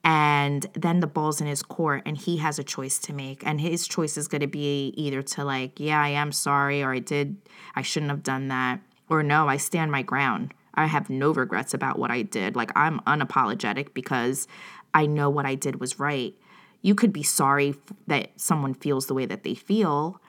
And 0.03 0.66
then 0.73 1.01
the 1.01 1.07
ball's 1.07 1.42
in 1.42 1.46
his 1.46 1.62
court, 1.62 2.03
and 2.07 2.16
he 2.16 2.38
has 2.38 2.59
a 2.59 2.64
choice 2.64 2.99
to 3.01 3.12
make. 3.12 3.46
And 3.46 3.61
his 3.61 3.87
choice 3.87 4.16
is 4.16 4.29
going 4.29 4.40
to 4.40 4.46
be 4.46 4.94
either 4.96 5.20
to, 5.23 5.44
like, 5.44 5.79
yeah, 5.79 6.01
I 6.01 6.09
am 6.09 6.33
sorry, 6.33 6.83
or 6.83 6.94
I 6.94 7.01
did, 7.01 7.37
I 7.75 7.83
shouldn't 7.83 8.11
have 8.11 8.23
done 8.23 8.49
that, 8.49 8.81
or 9.11 9.23
no, 9.23 9.46
I 9.46 9.59
stand 9.59 9.92
my 9.92 10.01
ground. 10.01 10.55
I 10.75 10.87
have 10.87 11.11
no 11.11 11.33
regrets 11.33 11.75
about 11.75 11.99
what 11.99 12.11
I 12.11 12.23
did. 12.23 12.57
Like, 12.57 12.73
I'm 12.77 13.01
unapologetic 13.01 13.95
because 13.95 14.47
I 14.95 15.07
know 15.07 15.31
what 15.31 15.47
I 15.47 15.55
did 15.55 15.81
was 15.81 15.99
right. 15.99 16.35
You 16.83 16.95
could 16.95 17.13
be 17.13 17.23
sorry 17.23 17.75
that 18.07 18.31
someone 18.37 18.75
feels 18.75 19.07
the 19.07 19.15
way 19.15 19.27
that 19.27 19.43
they 19.43 19.55
feel. 19.55 20.21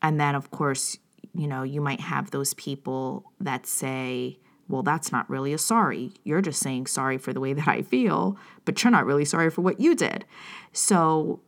And 0.00 0.20
then, 0.20 0.34
of 0.34 0.50
course, 0.50 0.98
you 1.34 1.46
know, 1.46 1.62
you 1.62 1.80
might 1.80 2.00
have 2.00 2.30
those 2.30 2.54
people 2.54 3.32
that 3.40 3.66
say, 3.66 4.38
well, 4.68 4.82
that's 4.82 5.12
not 5.12 5.28
really 5.28 5.52
a 5.52 5.58
sorry. 5.58 6.12
You're 6.24 6.40
just 6.40 6.60
saying 6.60 6.86
sorry 6.86 7.18
for 7.18 7.32
the 7.32 7.40
way 7.40 7.52
that 7.52 7.68
I 7.68 7.82
feel, 7.82 8.38
but 8.64 8.82
you're 8.82 8.90
not 8.90 9.06
really 9.06 9.24
sorry 9.24 9.50
for 9.50 9.60
what 9.60 9.80
you 9.80 9.94
did. 9.94 10.24
So 10.72 11.40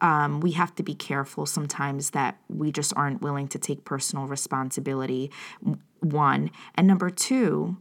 um, 0.00 0.40
we 0.40 0.52
have 0.52 0.74
to 0.76 0.82
be 0.82 0.94
careful 0.94 1.46
sometimes 1.46 2.10
that 2.10 2.38
we 2.48 2.70
just 2.70 2.92
aren't 2.96 3.22
willing 3.22 3.48
to 3.48 3.58
take 3.58 3.84
personal 3.84 4.26
responsibility, 4.26 5.30
one. 6.10 6.50
And 6.74 6.86
number 6.86 7.10
two, 7.10 7.76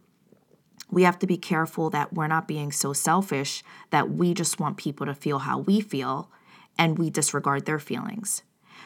we 0.91 1.03
have 1.03 1.19
to 1.19 1.27
be 1.27 1.37
careful 1.37 1.89
that 1.89 2.13
we're 2.13 2.27
not 2.27 2.47
being 2.47 2.71
so 2.71 2.93
selfish 2.93 3.63
that 3.89 4.11
we 4.11 4.33
just 4.33 4.59
want 4.59 4.77
people 4.77 5.05
to 5.05 5.13
feel 5.13 5.39
how 5.39 5.59
we 5.59 5.81
feel 5.81 6.29
and 6.77 6.97
we 6.97 7.09
disregard 7.09 7.65
their 7.65 7.79
feelings. 7.79 8.43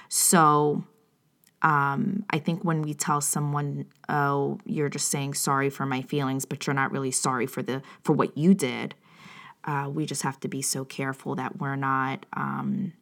So 0.08 0.84
um, 1.62 2.26
I 2.30 2.40
think 2.40 2.64
when 2.64 2.82
we 2.82 2.94
tell 2.94 3.22
someone, 3.22 3.86
"Oh, 4.08 4.60
you're 4.66 4.90
just 4.90 5.10
saying 5.10 5.34
sorry 5.34 5.70
for 5.70 5.86
my 5.86 6.02
feelings, 6.02 6.46
but 6.46 6.66
you're 6.66 6.74
not 6.74 6.92
really 6.92 7.12
sorry 7.12 7.48
for 7.48 7.62
the 7.62 7.82
for 8.02 8.14
what 8.14 8.38
you 8.38 8.54
did," 8.54 8.96
uh, 9.66 9.90
we 9.94 10.06
just 10.06 10.22
have 10.22 10.40
to 10.42 10.48
be 10.48 10.62
so 10.62 10.86
careful 10.86 11.36
that 11.36 11.60
we're 11.60 11.76
not 11.76 12.26
um, 12.34 12.94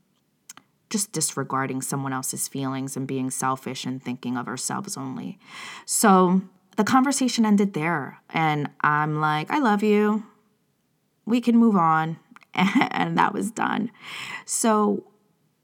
just 0.89 1.11
disregarding 1.11 1.81
someone 1.81 2.13
else's 2.13 2.47
feelings 2.47 2.95
and 2.95 3.07
being 3.07 3.29
selfish 3.29 3.85
and 3.85 4.01
thinking 4.01 4.37
of 4.37 4.47
ourselves 4.47 4.97
only. 4.97 5.39
So 5.85 6.41
the 6.77 6.83
conversation 6.83 7.45
ended 7.45 7.73
there, 7.73 8.19
and 8.29 8.69
I'm 8.81 9.19
like, 9.19 9.51
"I 9.51 9.59
love 9.59 9.83
you. 9.83 10.23
We 11.25 11.41
can 11.41 11.57
move 11.57 11.75
on," 11.75 12.17
and 12.53 13.17
that 13.17 13.33
was 13.33 13.51
done. 13.51 13.91
So 14.45 15.03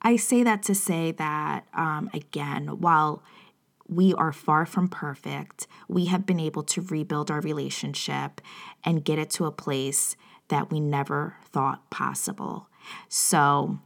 I 0.02 0.18
say 0.18 0.44
that 0.44 0.64
to 0.64 0.76
say 0.76 1.12
that, 1.12 1.66
um, 1.74 2.10
again, 2.14 2.68
while 2.80 3.24
we 3.88 4.14
are 4.14 4.34
far 4.34 4.66
from 4.66 4.88
perfect, 4.88 5.68
we 5.88 6.06
have 6.06 6.26
been 6.26 6.40
able 6.40 6.64
to 6.64 6.82
rebuild 6.82 7.32
our 7.32 7.42
relationship 7.42 8.42
and 8.84 9.06
get 9.06 9.20
it 9.20 9.30
to 9.32 9.46
a 9.46 9.52
place 9.52 10.16
that 10.50 10.72
we 10.72 10.80
never 10.80 11.38
thought 11.46 11.90
possible. 11.90 12.68
So, 13.08 13.80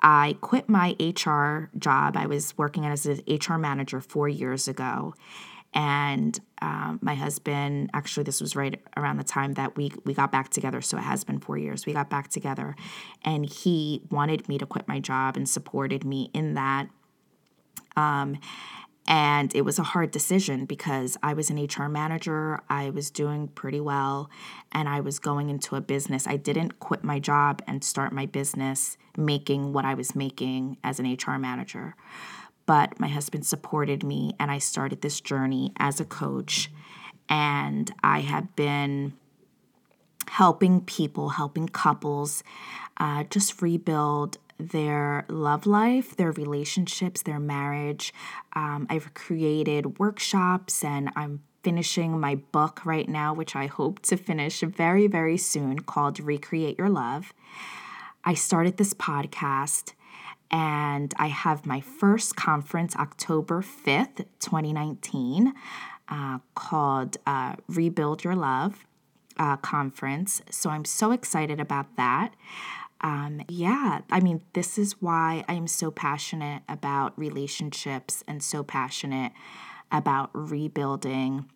I 0.00 0.36
quit 0.40 0.68
my 0.68 0.96
HR 0.98 1.70
job. 1.78 2.16
I 2.16 2.26
was 2.26 2.56
working 2.56 2.86
as 2.86 3.06
an 3.06 3.22
HR 3.28 3.58
manager 3.58 4.00
four 4.00 4.28
years 4.28 4.68
ago. 4.68 5.14
And 5.72 6.38
um, 6.62 6.98
my 7.00 7.14
husband, 7.14 7.90
actually, 7.94 8.24
this 8.24 8.40
was 8.40 8.56
right 8.56 8.80
around 8.96 9.18
the 9.18 9.24
time 9.24 9.54
that 9.54 9.76
we 9.76 9.92
we 10.04 10.14
got 10.14 10.32
back 10.32 10.50
together. 10.50 10.80
So 10.80 10.96
it 10.96 11.02
has 11.02 11.22
been 11.22 11.38
four 11.38 11.58
years. 11.58 11.86
We 11.86 11.92
got 11.92 12.10
back 12.10 12.28
together, 12.28 12.74
and 13.24 13.46
he 13.46 14.02
wanted 14.10 14.48
me 14.48 14.58
to 14.58 14.66
quit 14.66 14.88
my 14.88 14.98
job 14.98 15.36
and 15.36 15.48
supported 15.48 16.04
me 16.04 16.30
in 16.34 16.54
that. 16.54 16.88
Um, 17.96 18.38
and 19.10 19.54
it 19.54 19.62
was 19.62 19.78
a 19.78 19.82
hard 19.82 20.10
decision 20.10 20.64
because 20.64 21.18
I 21.22 21.34
was 21.34 21.50
an 21.50 21.62
HR 21.62 21.88
manager. 21.88 22.60
I 22.70 22.88
was 22.88 23.10
doing 23.10 23.48
pretty 23.48 23.80
well, 23.80 24.30
and 24.72 24.88
I 24.88 25.00
was 25.00 25.18
going 25.18 25.50
into 25.50 25.76
a 25.76 25.82
business. 25.82 26.26
I 26.26 26.36
didn't 26.36 26.80
quit 26.80 27.04
my 27.04 27.18
job 27.18 27.60
and 27.66 27.84
start 27.84 28.14
my 28.14 28.24
business 28.24 28.96
making 29.18 29.74
what 29.74 29.84
I 29.84 29.92
was 29.92 30.14
making 30.14 30.78
as 30.82 30.98
an 30.98 31.12
HR 31.12 31.36
manager 31.36 31.94
but 32.70 33.00
my 33.00 33.08
husband 33.08 33.44
supported 33.44 34.04
me 34.04 34.32
and 34.38 34.48
I 34.48 34.58
started 34.58 35.02
this 35.02 35.20
journey 35.20 35.72
as 35.78 35.98
a 35.98 36.04
coach. 36.04 36.70
And 37.28 37.92
I 38.04 38.20
have 38.20 38.54
been 38.54 39.14
helping 40.28 40.80
people, 40.82 41.30
helping 41.30 41.68
couples 41.68 42.44
uh, 42.98 43.24
just 43.24 43.60
rebuild 43.60 44.38
their 44.60 45.24
love 45.28 45.66
life, 45.66 46.16
their 46.16 46.32
relationships, 46.32 47.22
their 47.22 47.40
marriage. 47.40 48.12
Um, 48.54 48.86
I've 48.88 49.14
created 49.14 49.98
workshops 49.98 50.84
and 50.84 51.10
I'm 51.16 51.42
finishing 51.62 52.18
my 52.18 52.36
book 52.36 52.84
right 52.84 53.08
now, 53.08 53.34
which 53.34 53.54
I 53.54 53.66
hope 53.66 54.00
to 54.02 54.16
finish 54.16 54.60
very, 54.60 55.06
very 55.06 55.36
soon, 55.36 55.80
called 55.80 56.20
Recreate 56.20 56.78
Your 56.78 56.88
Love. 56.88 57.32
I 58.24 58.34
started 58.34 58.76
this 58.76 58.94
podcast 58.94 59.92
and 60.50 61.14
I 61.16 61.28
have 61.28 61.66
my 61.66 61.80
first 61.80 62.36
conference 62.36 62.96
October 62.96 63.62
5th, 63.62 64.26
2019, 64.40 65.54
uh, 66.08 66.38
called 66.54 67.16
uh, 67.26 67.56
Rebuild 67.68 68.24
Your 68.24 68.34
Love 68.34 68.86
uh, 69.38 69.56
Conference. 69.56 70.42
So 70.50 70.70
I'm 70.70 70.84
so 70.84 71.12
excited 71.12 71.60
about 71.60 71.96
that. 71.96 72.34
Um, 73.02 73.42
yeah, 73.48 74.00
I 74.10 74.20
mean, 74.20 74.42
this 74.52 74.76
is 74.76 75.00
why 75.00 75.44
I 75.48 75.54
am 75.54 75.66
so 75.66 75.90
passionate 75.90 76.62
about 76.68 77.18
relationships 77.18 78.22
and 78.28 78.42
so 78.42 78.62
passionate 78.62 79.32
about 79.90 80.30
rebuilding 80.34 81.46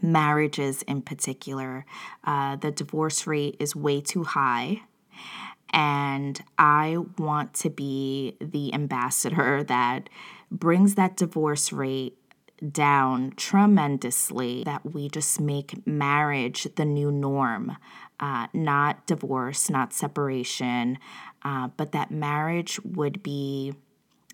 marriages 0.00 0.82
in 0.82 1.02
particular. 1.02 1.84
Uh, 2.24 2.56
the 2.56 2.70
divorce 2.70 3.26
rate 3.26 3.56
is 3.58 3.76
way 3.76 4.00
too 4.00 4.24
high. 4.24 4.82
And 5.70 6.40
I 6.56 6.98
want 7.18 7.52
to 7.54 7.70
be 7.70 8.36
the 8.40 8.72
ambassador 8.72 9.62
that 9.68 10.08
brings 10.50 10.94
that 10.94 11.16
divorce 11.16 11.72
rate 11.72 12.16
down 12.72 13.32
tremendously, 13.36 14.62
that 14.64 14.94
we 14.94 15.08
just 15.08 15.40
make 15.40 15.86
marriage 15.86 16.66
the 16.76 16.84
new 16.84 17.10
norm, 17.10 17.76
uh, 18.20 18.46
not 18.52 19.06
divorce, 19.06 19.68
not 19.68 19.92
separation, 19.92 20.98
uh, 21.42 21.68
but 21.76 21.92
that 21.92 22.10
marriage 22.10 22.80
would 22.84 23.22
be 23.22 23.74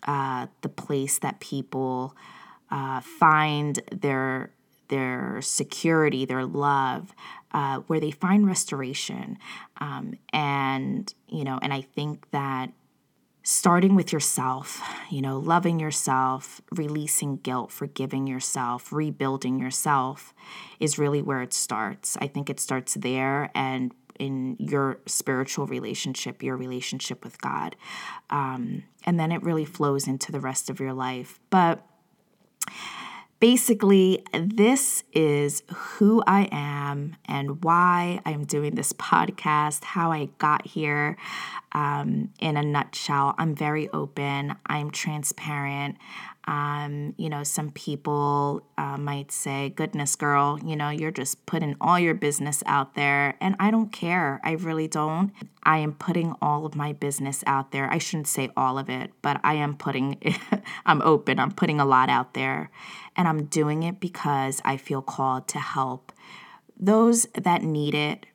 uh, 0.05 0.47
the 0.63 0.69
place 0.69 1.19
that 1.19 1.41
people 1.41 2.15
uh, 2.71 3.01
find 3.01 3.81
their 3.93 4.51
their 4.89 5.41
security, 5.41 6.25
their 6.25 6.45
love, 6.45 7.15
uh, 7.53 7.79
where 7.87 8.01
they 8.01 8.11
find 8.11 8.45
restoration. 8.45 9.39
Um, 9.81 10.15
and, 10.33 11.15
you 11.29 11.45
know, 11.45 11.61
and 11.63 11.73
I 11.73 11.83
think 11.83 12.29
that 12.33 12.73
starting 13.43 13.95
with 13.95 14.13
yourself, 14.13 14.83
you 15.11 15.23
know, 15.23 15.39
loving 15.39 15.81
yourself, 15.81 16.61
releasing 16.73 17.37
guilt, 17.37 17.73
forgiving 17.73 18.27
yourself, 18.27 18.93
rebuilding 18.93 19.59
yourself 19.59 20.35
is 20.79 20.99
really 20.99 21.23
where 21.23 21.43
it 21.43 21.53
starts. 21.53 22.17
I 22.21 22.27
think 22.27 22.51
it 22.51 22.61
starts 22.61 22.95
there 22.95 23.51
and 23.55 23.93
in 24.19 24.57
your 24.59 25.01
spiritual 25.07 25.67
relationship, 25.67 26.43
your 26.43 26.57
relationship 26.57 27.25
with 27.25 27.41
God. 27.41 27.75
Um, 28.29 28.85
and 29.05 29.19
then 29.19 29.33
it 29.33 29.43
really 29.43 29.65
flows 29.65 30.07
into 30.07 30.31
the 30.31 30.41
rest 30.41 30.69
of 30.69 30.79
your 30.79 30.93
life. 30.93 31.41
But 31.49 31.87
basically, 33.41 34.23
this 34.33 35.03
is 35.13 35.63
who 35.75 36.23
I 36.27 36.49
am 36.53 37.17
and 37.25 37.65
why 37.65 38.21
I'm 38.25 38.45
doing 38.45 38.75
this 38.75 38.93
podcast, 38.93 39.83
how 39.83 40.13
I 40.13 40.27
got 40.39 40.67
here. 40.67 41.17
Um, 41.73 42.31
in 42.39 42.57
a 42.57 42.63
nutshell, 42.63 43.35
I'm 43.39 43.55
very 43.55 43.89
open, 43.91 44.57
I'm 44.67 44.91
transparent. 44.91 45.97
Um, 46.51 47.15
you 47.17 47.29
know, 47.29 47.45
some 47.45 47.71
people 47.71 48.65
uh, 48.77 48.97
might 48.99 49.31
say, 49.31 49.69
goodness, 49.71 50.17
girl, 50.17 50.59
you 50.65 50.75
know, 50.75 50.91
you're 50.91 51.13
just 51.13 51.47
putting 51.47 51.77
all 51.81 51.97
your 51.97 52.15
business 52.15 52.65
out 52.67 52.97
there. 52.97 53.37
And 53.41 53.55
I 53.61 53.71
don't 53.71 53.93
care. 53.93 54.41
I 54.43 54.53
really 54.53 54.89
don't. 54.89 55.33
I 55.63 55.79
am 55.79 55.93
putting 55.93 56.35
all 56.43 56.67
of 56.67 56.75
my 56.75 56.93
business 56.93 57.45
out 57.47 57.71
there. 57.71 57.89
I 57.89 57.99
shouldn't 57.99 58.27
say 58.27 58.51
all 58.57 58.79
of 58.79 58.91
it, 58.91 59.13
but 59.23 59.41
I 59.45 59.55
am 59.55 59.77
putting, 59.77 60.19
I'm 60.87 61.01
open. 61.03 61.39
I'm 61.39 61.53
putting 61.53 61.79
a 61.79 61.85
lot 61.85 62.11
out 62.11 62.35
there. 62.35 62.73
And 63.15 63.29
I'm 63.29 63.45
doing 63.45 63.85
it 63.85 64.01
because 64.01 64.61
I 64.65 64.77
feel 64.77 65.03
called 65.03 65.47
to 65.49 65.61
help 65.61 66.13
those 66.77 67.27
that 67.35 67.63
need 67.63 67.95
it 67.95 68.27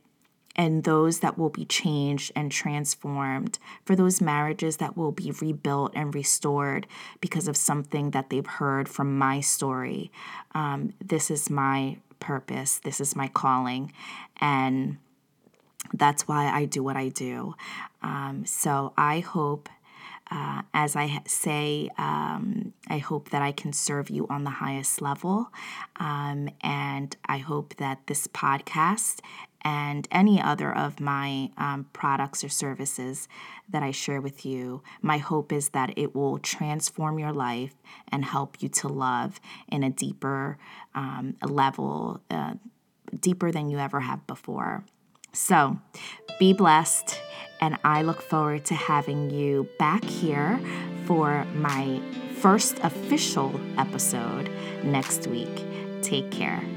and 0.55 0.83
those 0.83 1.19
that 1.19 1.37
will 1.37 1.49
be 1.49 1.65
changed 1.65 2.31
and 2.35 2.51
transformed, 2.51 3.59
for 3.83 3.95
those 3.95 4.21
marriages 4.21 4.77
that 4.77 4.95
will 4.95 5.11
be 5.11 5.31
rebuilt 5.41 5.91
and 5.95 6.15
restored 6.15 6.87
because 7.19 7.47
of 7.47 7.57
something 7.57 8.11
that 8.11 8.29
they've 8.29 8.45
heard 8.45 8.87
from 8.87 9.17
my 9.17 9.41
story. 9.41 10.11
Um, 10.53 10.93
this 11.03 11.29
is 11.29 11.49
my 11.49 11.97
purpose, 12.19 12.79
this 12.79 13.01
is 13.01 13.15
my 13.15 13.27
calling, 13.27 13.91
and 14.37 14.97
that's 15.93 16.27
why 16.27 16.47
I 16.47 16.65
do 16.65 16.83
what 16.83 16.95
I 16.95 17.09
do. 17.09 17.55
Um, 18.01 18.45
so 18.45 18.93
I 18.97 19.19
hope 19.19 19.69
uh, 20.31 20.63
as 20.73 20.95
I 20.95 21.21
say, 21.27 21.89
um, 21.97 22.73
I 22.89 22.97
hope 22.97 23.29
that 23.29 23.41
I 23.41 23.51
can 23.51 23.73
serve 23.73 24.09
you 24.09 24.25
on 24.27 24.43
the 24.43 24.49
highest 24.49 25.01
level. 25.01 25.51
Um, 25.97 26.49
and 26.61 27.15
I 27.25 27.37
hope 27.37 27.75
that 27.75 28.07
this 28.07 28.27
podcast 28.27 29.19
and 29.65 30.07
any 30.11 30.39
other 30.39 30.73
of 30.73 30.99
my 30.99 31.49
um, 31.57 31.87
products 31.91 32.43
or 32.43 32.49
services 32.49 33.27
that 33.67 33.81
I 33.81 33.89
share 33.89 34.21
with 34.21 34.45
you, 34.45 34.83
my 35.01 35.17
hope 35.17 35.51
is 35.51 35.69
that 35.69 35.97
it 35.97 36.15
will 36.15 36.37
transform 36.37 37.17
your 37.17 37.33
life 37.33 37.73
and 38.11 38.23
help 38.23 38.61
you 38.61 38.69
to 38.69 38.87
love 38.87 39.39
in 39.67 39.83
a 39.83 39.89
deeper 39.89 40.59
um, 40.93 41.35
level, 41.41 42.21
uh, 42.29 42.53
deeper 43.19 43.51
than 43.51 43.69
you 43.69 43.79
ever 43.79 44.01
have 44.01 44.25
before. 44.27 44.85
So 45.33 45.79
be 46.37 46.53
blessed, 46.53 47.19
and 47.59 47.77
I 47.83 48.03
look 48.03 48.21
forward 48.21 48.65
to 48.65 48.75
having 48.75 49.31
you 49.31 49.67
back 49.79 50.03
here 50.03 50.59
for 51.05 51.43
my 51.55 51.99
first 52.37 52.77
official 52.83 53.59
episode 53.77 54.49
next 54.83 55.25
week. 55.27 55.63
Take 56.01 56.29
care. 56.29 56.74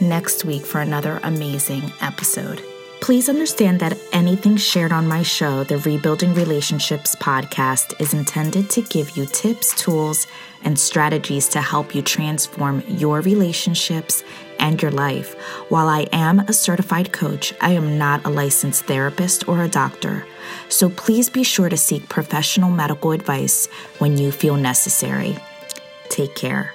next 0.00 0.44
week 0.44 0.64
for 0.64 0.80
another 0.80 1.18
amazing 1.24 1.82
episode. 2.00 2.62
Please 3.00 3.28
understand 3.28 3.80
that 3.80 3.98
anything 4.12 4.56
shared 4.56 4.92
on 4.92 5.08
my 5.08 5.24
show, 5.24 5.64
the 5.64 5.78
Rebuilding 5.78 6.34
Relationships 6.34 7.16
podcast, 7.16 8.00
is 8.00 8.14
intended 8.14 8.70
to 8.70 8.82
give 8.82 9.16
you 9.16 9.26
tips, 9.26 9.74
tools, 9.74 10.28
and 10.62 10.78
strategies 10.78 11.48
to 11.48 11.60
help 11.60 11.96
you 11.96 12.02
transform 12.02 12.84
your 12.86 13.20
relationships 13.20 14.22
and 14.58 14.80
your 14.80 14.90
life. 14.90 15.34
While 15.68 15.88
I 15.88 16.06
am 16.12 16.40
a 16.40 16.52
certified 16.52 17.12
coach, 17.12 17.54
I 17.60 17.72
am 17.72 17.98
not 17.98 18.24
a 18.24 18.30
licensed 18.30 18.84
therapist 18.84 19.48
or 19.48 19.62
a 19.62 19.68
doctor. 19.68 20.26
So 20.68 20.88
please 20.88 21.30
be 21.30 21.44
sure 21.44 21.68
to 21.68 21.76
seek 21.76 22.08
professional 22.08 22.70
medical 22.70 23.12
advice 23.12 23.66
when 23.98 24.18
you 24.18 24.32
feel 24.32 24.56
necessary. 24.56 25.36
Take 26.08 26.34
care. 26.34 26.74